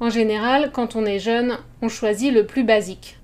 En 0.00 0.10
général, 0.10 0.72
quand 0.72 0.96
on 0.96 1.06
est 1.06 1.20
jeune, 1.20 1.56
on 1.82 1.88
choisit 1.88 2.34
le 2.34 2.46
plus 2.46 2.64
basique. 2.64 3.16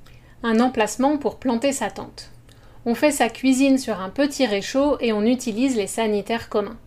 Un 0.45 0.61
emplacement 0.61 1.17
pour 1.17 1.39
planter 1.39 1.73
sa 1.73 1.91
tente. 1.91 2.31
On 2.85 2.95
fait 2.95 3.11
sa 3.11 3.29
cuisine 3.29 3.79
sur 3.79 4.01
un 4.01 4.11
petit 4.11 4.47
réchaud 4.47 4.97
et 5.01 5.13
on 5.13 5.23
utilise 5.23 5.77
les 5.77 5.89
sanitaires 5.89 6.49
communs. 6.49 6.79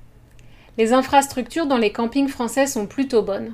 Les 0.77 0.93
infrastructures 0.93 1.65
dans 1.65 1.77
les 1.77 1.91
campings 1.91 2.29
français 2.29 2.65
sont 2.65 2.87
plutôt 2.87 3.23
bonnes. 3.23 3.53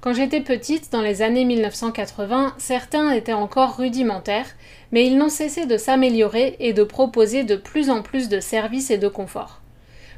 Quand 0.00 0.12
j'étais 0.12 0.40
petite, 0.40 0.90
dans 0.92 1.02
les 1.02 1.22
années 1.22 1.44
1980, 1.44 2.54
certains 2.58 3.12
étaient 3.12 3.32
encore 3.32 3.76
rudimentaires, 3.76 4.46
mais 4.92 5.06
ils 5.06 5.18
n'ont 5.18 5.28
cessé 5.28 5.66
de 5.66 5.76
s'améliorer 5.76 6.56
et 6.60 6.72
de 6.72 6.84
proposer 6.84 7.44
de 7.44 7.56
plus 7.56 7.90
en 7.90 8.02
plus 8.02 8.28
de 8.28 8.40
services 8.40 8.90
et 8.90 8.98
de 8.98 9.08
confort. 9.08 9.60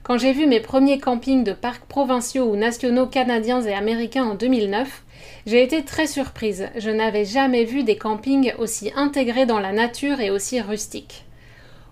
Quand 0.03 0.19
j'ai 0.19 0.33
vu 0.33 0.47
mes 0.47 0.61
premiers 0.61 0.99
campings 0.99 1.45
de 1.45 1.53
parcs 1.53 1.85
provinciaux 1.85 2.45
ou 2.45 2.57
nationaux 2.57 3.07
canadiens 3.07 3.63
et 3.63 3.75
américains 3.75 4.25
en 4.25 4.35
2009, 4.35 5.03
j'ai 5.47 5.63
été 5.63 5.85
très 5.85 6.07
surprise. 6.07 6.69
Je 6.77 6.91
n'avais 6.91 7.25
jamais 7.25 7.65
vu 7.65 7.83
des 7.83 7.97
campings 7.97 8.55
aussi 8.59 8.91
intégrés 8.97 9.47
dans 9.47 9.61
la 9.61 9.73
nature 9.73 10.21
et 10.21 10.31
aussi 10.31 10.61
rustiques. 10.61 11.25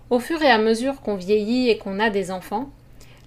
Au 0.09 0.19
fur 0.19 0.41
et 0.41 0.49
à 0.49 0.57
mesure 0.57 1.01
qu'on 1.01 1.15
vieillit 1.15 1.69
et 1.69 1.77
qu'on 1.77 1.99
a 1.99 2.09
des 2.09 2.31
enfants, 2.31 2.69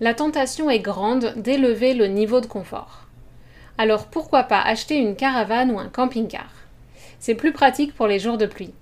la 0.00 0.14
tentation 0.14 0.70
est 0.70 0.80
grande 0.80 1.34
d'élever 1.36 1.92
le 1.92 2.06
niveau 2.06 2.40
de 2.40 2.46
confort. 2.46 3.06
Alors 3.76 4.06
pourquoi 4.06 4.44
pas 4.44 4.60
acheter 4.60 4.96
une 4.96 5.14
caravane 5.14 5.70
ou 5.70 5.78
un 5.78 5.88
camping-car? 5.88 6.50
C'est 7.18 7.34
plus 7.34 7.52
pratique 7.52 7.94
pour 7.94 8.06
les 8.06 8.18
jours 8.18 8.38
de 8.38 8.46
pluie. 8.46 8.72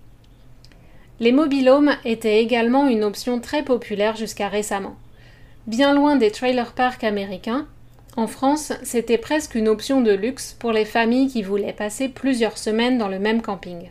Les 1.21 1.33
mobilhomes 1.33 1.97
étaient 2.05 2.41
également 2.41 2.87
une 2.87 3.03
option 3.03 3.41
très 3.41 3.65
populaire 3.65 4.15
jusqu'à 4.15 4.49
récemment. 4.49 4.97
Bien 5.67 5.93
loin 5.93 6.15
des 6.15 6.31
trailer 6.31 6.73
parks 6.73 7.03
américains, 7.03 7.67
en 8.17 8.27
France, 8.27 8.73
c'était 8.83 9.19
presque 9.19 9.55
une 9.55 9.69
option 9.69 10.01
de 10.01 10.13
luxe 10.13 10.57
pour 10.59 10.73
les 10.73 10.85
familles 10.85 11.29
qui 11.29 11.43
voulaient 11.43 11.73
passer 11.73 12.09
plusieurs 12.09 12.59
semaines 12.59 12.99
dans 12.99 13.09
le 13.09 13.19
même 13.19 13.43
camping. 13.43 13.91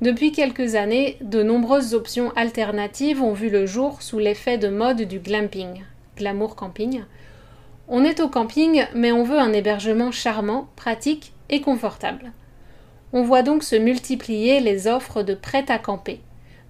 Depuis 0.00 0.30
quelques 0.30 0.74
années, 0.74 1.16
de 1.20 1.42
nombreuses 1.42 1.94
options 1.94 2.30
alternatives 2.36 3.22
ont 3.22 3.32
vu 3.32 3.48
le 3.48 3.66
jour 3.66 4.02
sous 4.02 4.18
l'effet 4.18 4.58
de 4.58 4.68
mode 4.68 5.02
du 5.02 5.18
glamping, 5.20 5.84
glamour 6.16 6.54
camping. 6.54 7.02
On 7.88 8.04
est 8.04 8.20
au 8.20 8.28
camping, 8.28 8.84
mais 8.94 9.12
on 9.12 9.22
veut 9.22 9.38
un 9.38 9.52
hébergement 9.52 10.12
charmant, 10.12 10.68
pratique 10.76 11.32
et 11.48 11.60
confortable. 11.60 12.32
On 13.12 13.22
voit 13.22 13.42
donc 13.42 13.62
se 13.62 13.76
multiplier 13.76 14.60
les 14.60 14.86
offres 14.88 15.22
de 15.22 15.34
prêt 15.34 15.64
à 15.68 15.78
camper, 15.78 16.20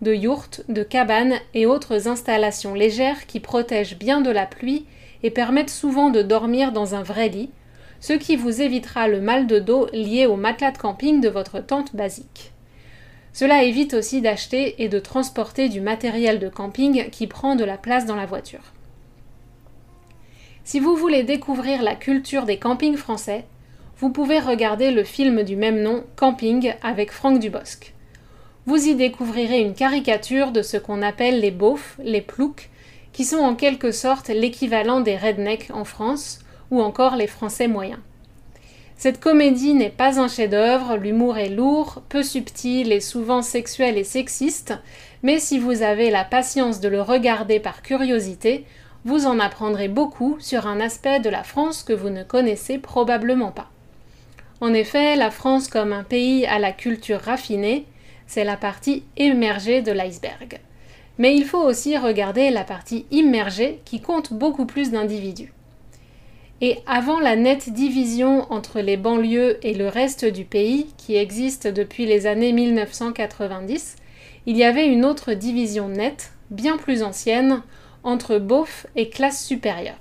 de 0.06 0.14
yourtes, 0.14 0.62
de 0.68 0.84
cabanes 0.84 1.40
et 1.52 1.66
autres 1.66 2.06
installations 2.06 2.74
légères 2.74 3.26
qui 3.26 3.40
protègent 3.40 3.98
bien 3.98 4.20
de 4.20 4.30
la 4.30 4.46
pluie 4.46 4.86
et 5.24 5.32
permettent 5.32 5.68
souvent 5.68 6.10
de 6.10 6.22
dormir 6.22 6.70
dans 6.70 6.94
un 6.94 7.02
vrai 7.02 7.28
lit, 7.28 7.50
ce 7.98 8.12
qui 8.12 8.36
vous 8.36 8.62
évitera 8.62 9.08
le 9.08 9.20
mal 9.20 9.48
de 9.48 9.58
dos 9.58 9.88
lié 9.92 10.26
au 10.26 10.36
matelas 10.36 10.70
de 10.70 10.78
camping 10.78 11.20
de 11.20 11.28
votre 11.28 11.58
tente 11.58 11.96
basique. 11.96 12.52
Cela 13.32 13.64
évite 13.64 13.94
aussi 13.94 14.20
d'acheter 14.20 14.80
et 14.80 14.88
de 14.88 15.00
transporter 15.00 15.68
du 15.68 15.80
matériel 15.80 16.38
de 16.38 16.48
camping 16.48 17.10
qui 17.10 17.26
prend 17.26 17.56
de 17.56 17.64
la 17.64 17.76
place 17.76 18.06
dans 18.06 18.14
la 18.14 18.26
voiture. 18.26 18.72
Si 20.62 20.78
vous 20.78 20.94
voulez 20.94 21.24
découvrir 21.24 21.82
la 21.82 21.96
culture 21.96 22.44
des 22.44 22.58
campings 22.58 22.96
français, 22.96 23.44
vous 23.98 24.10
pouvez 24.10 24.38
regarder 24.38 24.92
le 24.92 25.02
film 25.02 25.42
du 25.42 25.56
même 25.56 25.82
nom, 25.82 26.04
Camping, 26.14 26.74
avec 26.82 27.10
Franck 27.10 27.40
Dubosc. 27.40 27.95
Vous 28.66 28.88
y 28.88 28.96
découvrirez 28.96 29.60
une 29.60 29.74
caricature 29.74 30.50
de 30.50 30.62
ce 30.62 30.76
qu'on 30.76 31.00
appelle 31.00 31.40
les 31.40 31.52
beaufs, 31.52 31.96
les 32.02 32.20
ploucs, 32.20 32.68
qui 33.12 33.24
sont 33.24 33.38
en 33.38 33.54
quelque 33.54 33.92
sorte 33.92 34.28
l'équivalent 34.28 35.00
des 35.00 35.16
rednecks 35.16 35.70
en 35.72 35.84
France, 35.84 36.40
ou 36.72 36.82
encore 36.82 37.14
les 37.14 37.28
Français 37.28 37.68
moyens. 37.68 38.00
Cette 38.96 39.20
comédie 39.20 39.74
n'est 39.74 39.90
pas 39.90 40.18
un 40.18 40.26
chef-d'œuvre, 40.26 40.96
l'humour 40.96 41.38
est 41.38 41.48
lourd, 41.48 42.02
peu 42.08 42.24
subtil 42.24 42.90
et 42.90 43.00
souvent 43.00 43.40
sexuel 43.40 43.98
et 43.98 44.04
sexiste, 44.04 44.74
mais 45.22 45.38
si 45.38 45.60
vous 45.60 45.82
avez 45.82 46.10
la 46.10 46.24
patience 46.24 46.80
de 46.80 46.88
le 46.88 47.00
regarder 47.00 47.60
par 47.60 47.82
curiosité, 47.82 48.64
vous 49.04 49.26
en 49.26 49.38
apprendrez 49.38 49.86
beaucoup 49.86 50.36
sur 50.40 50.66
un 50.66 50.80
aspect 50.80 51.20
de 51.20 51.30
la 51.30 51.44
France 51.44 51.84
que 51.84 51.92
vous 51.92 52.10
ne 52.10 52.24
connaissez 52.24 52.78
probablement 52.78 53.52
pas. 53.52 53.70
En 54.60 54.74
effet, 54.74 55.14
la 55.14 55.30
France 55.30 55.68
comme 55.68 55.92
un 55.92 56.02
pays 56.02 56.46
à 56.46 56.58
la 56.58 56.72
culture 56.72 57.20
raffinée, 57.20 57.86
c'est 58.26 58.44
la 58.44 58.56
partie 58.56 59.04
émergée 59.16 59.82
de 59.82 59.92
l'iceberg. 59.92 60.60
Mais 61.18 61.34
il 61.34 61.44
faut 61.44 61.62
aussi 61.62 61.96
regarder 61.96 62.50
la 62.50 62.64
partie 62.64 63.06
immergée 63.10 63.80
qui 63.84 64.00
compte 64.00 64.32
beaucoup 64.32 64.66
plus 64.66 64.90
d'individus. 64.90 65.52
Et 66.60 66.78
avant 66.86 67.20
la 67.20 67.36
nette 67.36 67.70
division 67.70 68.50
entre 68.50 68.80
les 68.80 68.96
banlieues 68.96 69.58
et 69.62 69.74
le 69.74 69.88
reste 69.88 70.24
du 70.24 70.44
pays, 70.44 70.86
qui 70.96 71.16
existe 71.16 71.66
depuis 71.66 72.06
les 72.06 72.26
années 72.26 72.52
1990, 72.52 73.96
il 74.46 74.56
y 74.56 74.64
avait 74.64 74.86
une 74.86 75.04
autre 75.04 75.34
division 75.34 75.88
nette, 75.88 76.32
bien 76.50 76.78
plus 76.78 77.02
ancienne, 77.02 77.62
entre 78.04 78.38
beauf 78.38 78.86
et 78.96 79.10
classe 79.10 79.44
supérieure. 79.44 80.00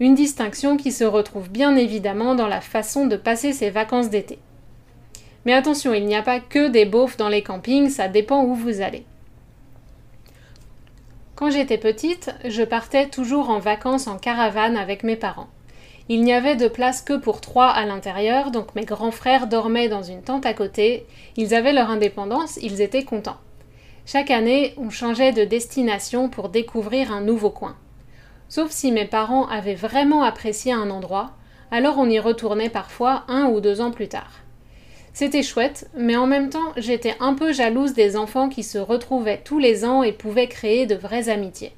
Une 0.00 0.14
distinction 0.14 0.76
qui 0.76 0.92
se 0.92 1.04
retrouve 1.04 1.50
bien 1.50 1.76
évidemment 1.76 2.34
dans 2.34 2.48
la 2.48 2.60
façon 2.60 3.06
de 3.06 3.16
passer 3.16 3.52
ses 3.52 3.70
vacances 3.70 4.08
d'été. 4.08 4.38
Mais 5.46 5.52
attention, 5.52 5.94
il 5.94 6.04
n'y 6.06 6.16
a 6.16 6.22
pas 6.22 6.40
que 6.40 6.66
des 6.66 6.84
beaufs 6.84 7.16
dans 7.16 7.28
les 7.28 7.42
campings, 7.42 7.88
ça 7.88 8.08
dépend 8.08 8.42
où 8.42 8.54
vous 8.54 8.80
allez. 8.80 9.04
Quand 11.36 11.50
j'étais 11.50 11.78
petite, 11.78 12.34
je 12.44 12.64
partais 12.64 13.06
toujours 13.06 13.48
en 13.48 13.60
vacances 13.60 14.08
en 14.08 14.18
caravane 14.18 14.76
avec 14.76 15.04
mes 15.04 15.14
parents. 15.14 15.46
Il 16.08 16.22
n'y 16.22 16.32
avait 16.32 16.56
de 16.56 16.66
place 16.66 17.00
que 17.00 17.12
pour 17.12 17.40
trois 17.40 17.68
à 17.68 17.84
l'intérieur, 17.86 18.50
donc 18.50 18.74
mes 18.74 18.84
grands 18.84 19.12
frères 19.12 19.46
dormaient 19.46 19.88
dans 19.88 20.02
une 20.02 20.22
tente 20.22 20.46
à 20.46 20.52
côté. 20.52 21.06
Ils 21.36 21.54
avaient 21.54 21.72
leur 21.72 21.90
indépendance, 21.90 22.58
ils 22.60 22.80
étaient 22.80 23.04
contents. 23.04 23.38
Chaque 24.04 24.32
année, 24.32 24.74
on 24.76 24.90
changeait 24.90 25.32
de 25.32 25.44
destination 25.44 26.28
pour 26.28 26.48
découvrir 26.48 27.12
un 27.12 27.20
nouveau 27.20 27.50
coin. 27.50 27.76
Sauf 28.48 28.72
si 28.72 28.90
mes 28.90 29.04
parents 29.04 29.46
avaient 29.46 29.74
vraiment 29.74 30.24
apprécié 30.24 30.72
un 30.72 30.90
endroit, 30.90 31.30
alors 31.70 31.98
on 31.98 32.10
y 32.10 32.18
retournait 32.18 32.70
parfois 32.70 33.22
un 33.28 33.46
ou 33.46 33.60
deux 33.60 33.80
ans 33.80 33.92
plus 33.92 34.08
tard. 34.08 34.45
C'était 35.18 35.42
chouette, 35.42 35.88
mais 35.96 36.14
en 36.14 36.26
même 36.26 36.50
temps, 36.50 36.74
j'étais 36.76 37.14
un 37.20 37.32
peu 37.32 37.50
jalouse 37.50 37.94
des 37.94 38.18
enfants 38.18 38.50
qui 38.50 38.62
se 38.62 38.76
retrouvaient 38.76 39.40
tous 39.42 39.58
les 39.58 39.82
ans 39.86 40.02
et 40.02 40.12
pouvaient 40.12 40.46
créer 40.46 40.84
de 40.84 40.94
vraies 40.94 41.30
amitiés. 41.30 41.72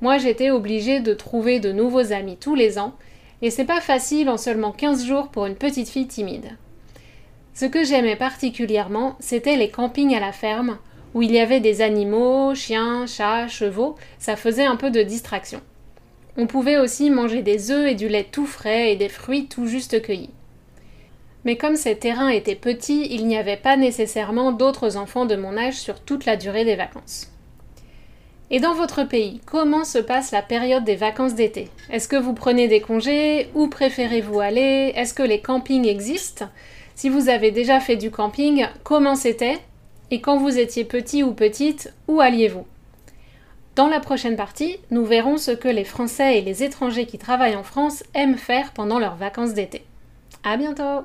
Moi, 0.00 0.16
j'étais 0.16 0.48
obligée 0.48 1.00
de 1.00 1.12
trouver 1.12 1.60
de 1.60 1.72
nouveaux 1.72 2.14
amis 2.14 2.38
tous 2.40 2.54
les 2.54 2.78
ans, 2.78 2.94
Et 3.42 3.50
c'est 3.50 3.66
pas 3.66 3.82
facile 3.82 4.30
en 4.30 4.38
seulement 4.38 4.72
15 4.72 5.04
jours 5.04 5.28
pour 5.28 5.44
une 5.44 5.56
petite 5.56 5.90
fille 5.90 6.06
timide. 6.06 6.56
Ce 7.52 7.66
que 7.66 7.84
j'aimais 7.84 8.16
particulièrement, 8.16 9.16
c'était 9.20 9.56
les 9.56 9.68
campings 9.68 10.14
à 10.14 10.20
la 10.20 10.32
ferme, 10.32 10.78
où 11.12 11.20
il 11.20 11.32
y 11.32 11.38
avait 11.38 11.60
des 11.60 11.82
animaux, 11.82 12.54
chiens, 12.54 13.04
chats, 13.06 13.48
chevaux, 13.48 13.96
ça 14.18 14.36
faisait 14.36 14.64
un 14.64 14.76
peu 14.76 14.90
de 14.90 15.02
distraction. 15.02 15.60
On 16.38 16.46
pouvait 16.46 16.78
aussi 16.78 17.10
manger 17.10 17.42
des 17.42 17.70
œufs 17.70 17.90
et 17.90 17.94
du 17.94 18.08
lait 18.08 18.26
tout 18.32 18.46
frais 18.46 18.90
et 18.90 18.96
des 18.96 19.10
fruits 19.10 19.48
tout 19.48 19.66
juste 19.66 20.00
cueillis. 20.00 20.30
Mais 21.44 21.56
comme 21.56 21.76
ces 21.76 21.96
terrains 21.96 22.28
étaient 22.28 22.54
petits, 22.54 23.08
il 23.10 23.26
n'y 23.26 23.36
avait 23.36 23.56
pas 23.56 23.76
nécessairement 23.76 24.52
d'autres 24.52 24.96
enfants 24.96 25.24
de 25.24 25.36
mon 25.36 25.56
âge 25.56 25.76
sur 25.76 26.00
toute 26.00 26.26
la 26.26 26.36
durée 26.36 26.64
des 26.64 26.76
vacances. 26.76 27.32
Et 28.50 28.58
dans 28.58 28.74
votre 28.74 29.04
pays, 29.04 29.40
comment 29.46 29.84
se 29.84 29.98
passe 29.98 30.32
la 30.32 30.42
période 30.42 30.84
des 30.84 30.96
vacances 30.96 31.34
d'été? 31.34 31.68
Est-ce 31.90 32.08
que 32.08 32.16
vous 32.16 32.34
prenez 32.34 32.66
des 32.66 32.80
congés? 32.80 33.48
Où 33.54 33.68
préférez-vous 33.68 34.40
aller? 34.40 34.92
Est-ce 34.96 35.14
que 35.14 35.22
les 35.22 35.40
campings 35.40 35.86
existent? 35.86 36.48
Si 36.96 37.08
vous 37.08 37.28
avez 37.28 37.52
déjà 37.52 37.78
fait 37.78 37.96
du 37.96 38.10
camping, 38.10 38.66
comment 38.82 39.14
c'était? 39.14 39.58
Et 40.10 40.20
quand 40.20 40.36
vous 40.36 40.58
étiez 40.58 40.84
petit 40.84 41.22
ou 41.22 41.32
petite, 41.32 41.94
où 42.08 42.20
alliez-vous? 42.20 42.66
Dans 43.76 43.86
la 43.86 44.00
prochaine 44.00 44.36
partie, 44.36 44.78
nous 44.90 45.04
verrons 45.04 45.36
ce 45.36 45.52
que 45.52 45.68
les 45.68 45.84
Français 45.84 46.36
et 46.36 46.42
les 46.42 46.64
étrangers 46.64 47.06
qui 47.06 47.18
travaillent 47.18 47.56
en 47.56 47.62
France 47.62 48.02
aiment 48.14 48.36
faire 48.36 48.72
pendant 48.72 48.98
leurs 48.98 49.14
vacances 49.14 49.54
d'été. 49.54 49.84
À 50.42 50.56
bientôt 50.56 51.04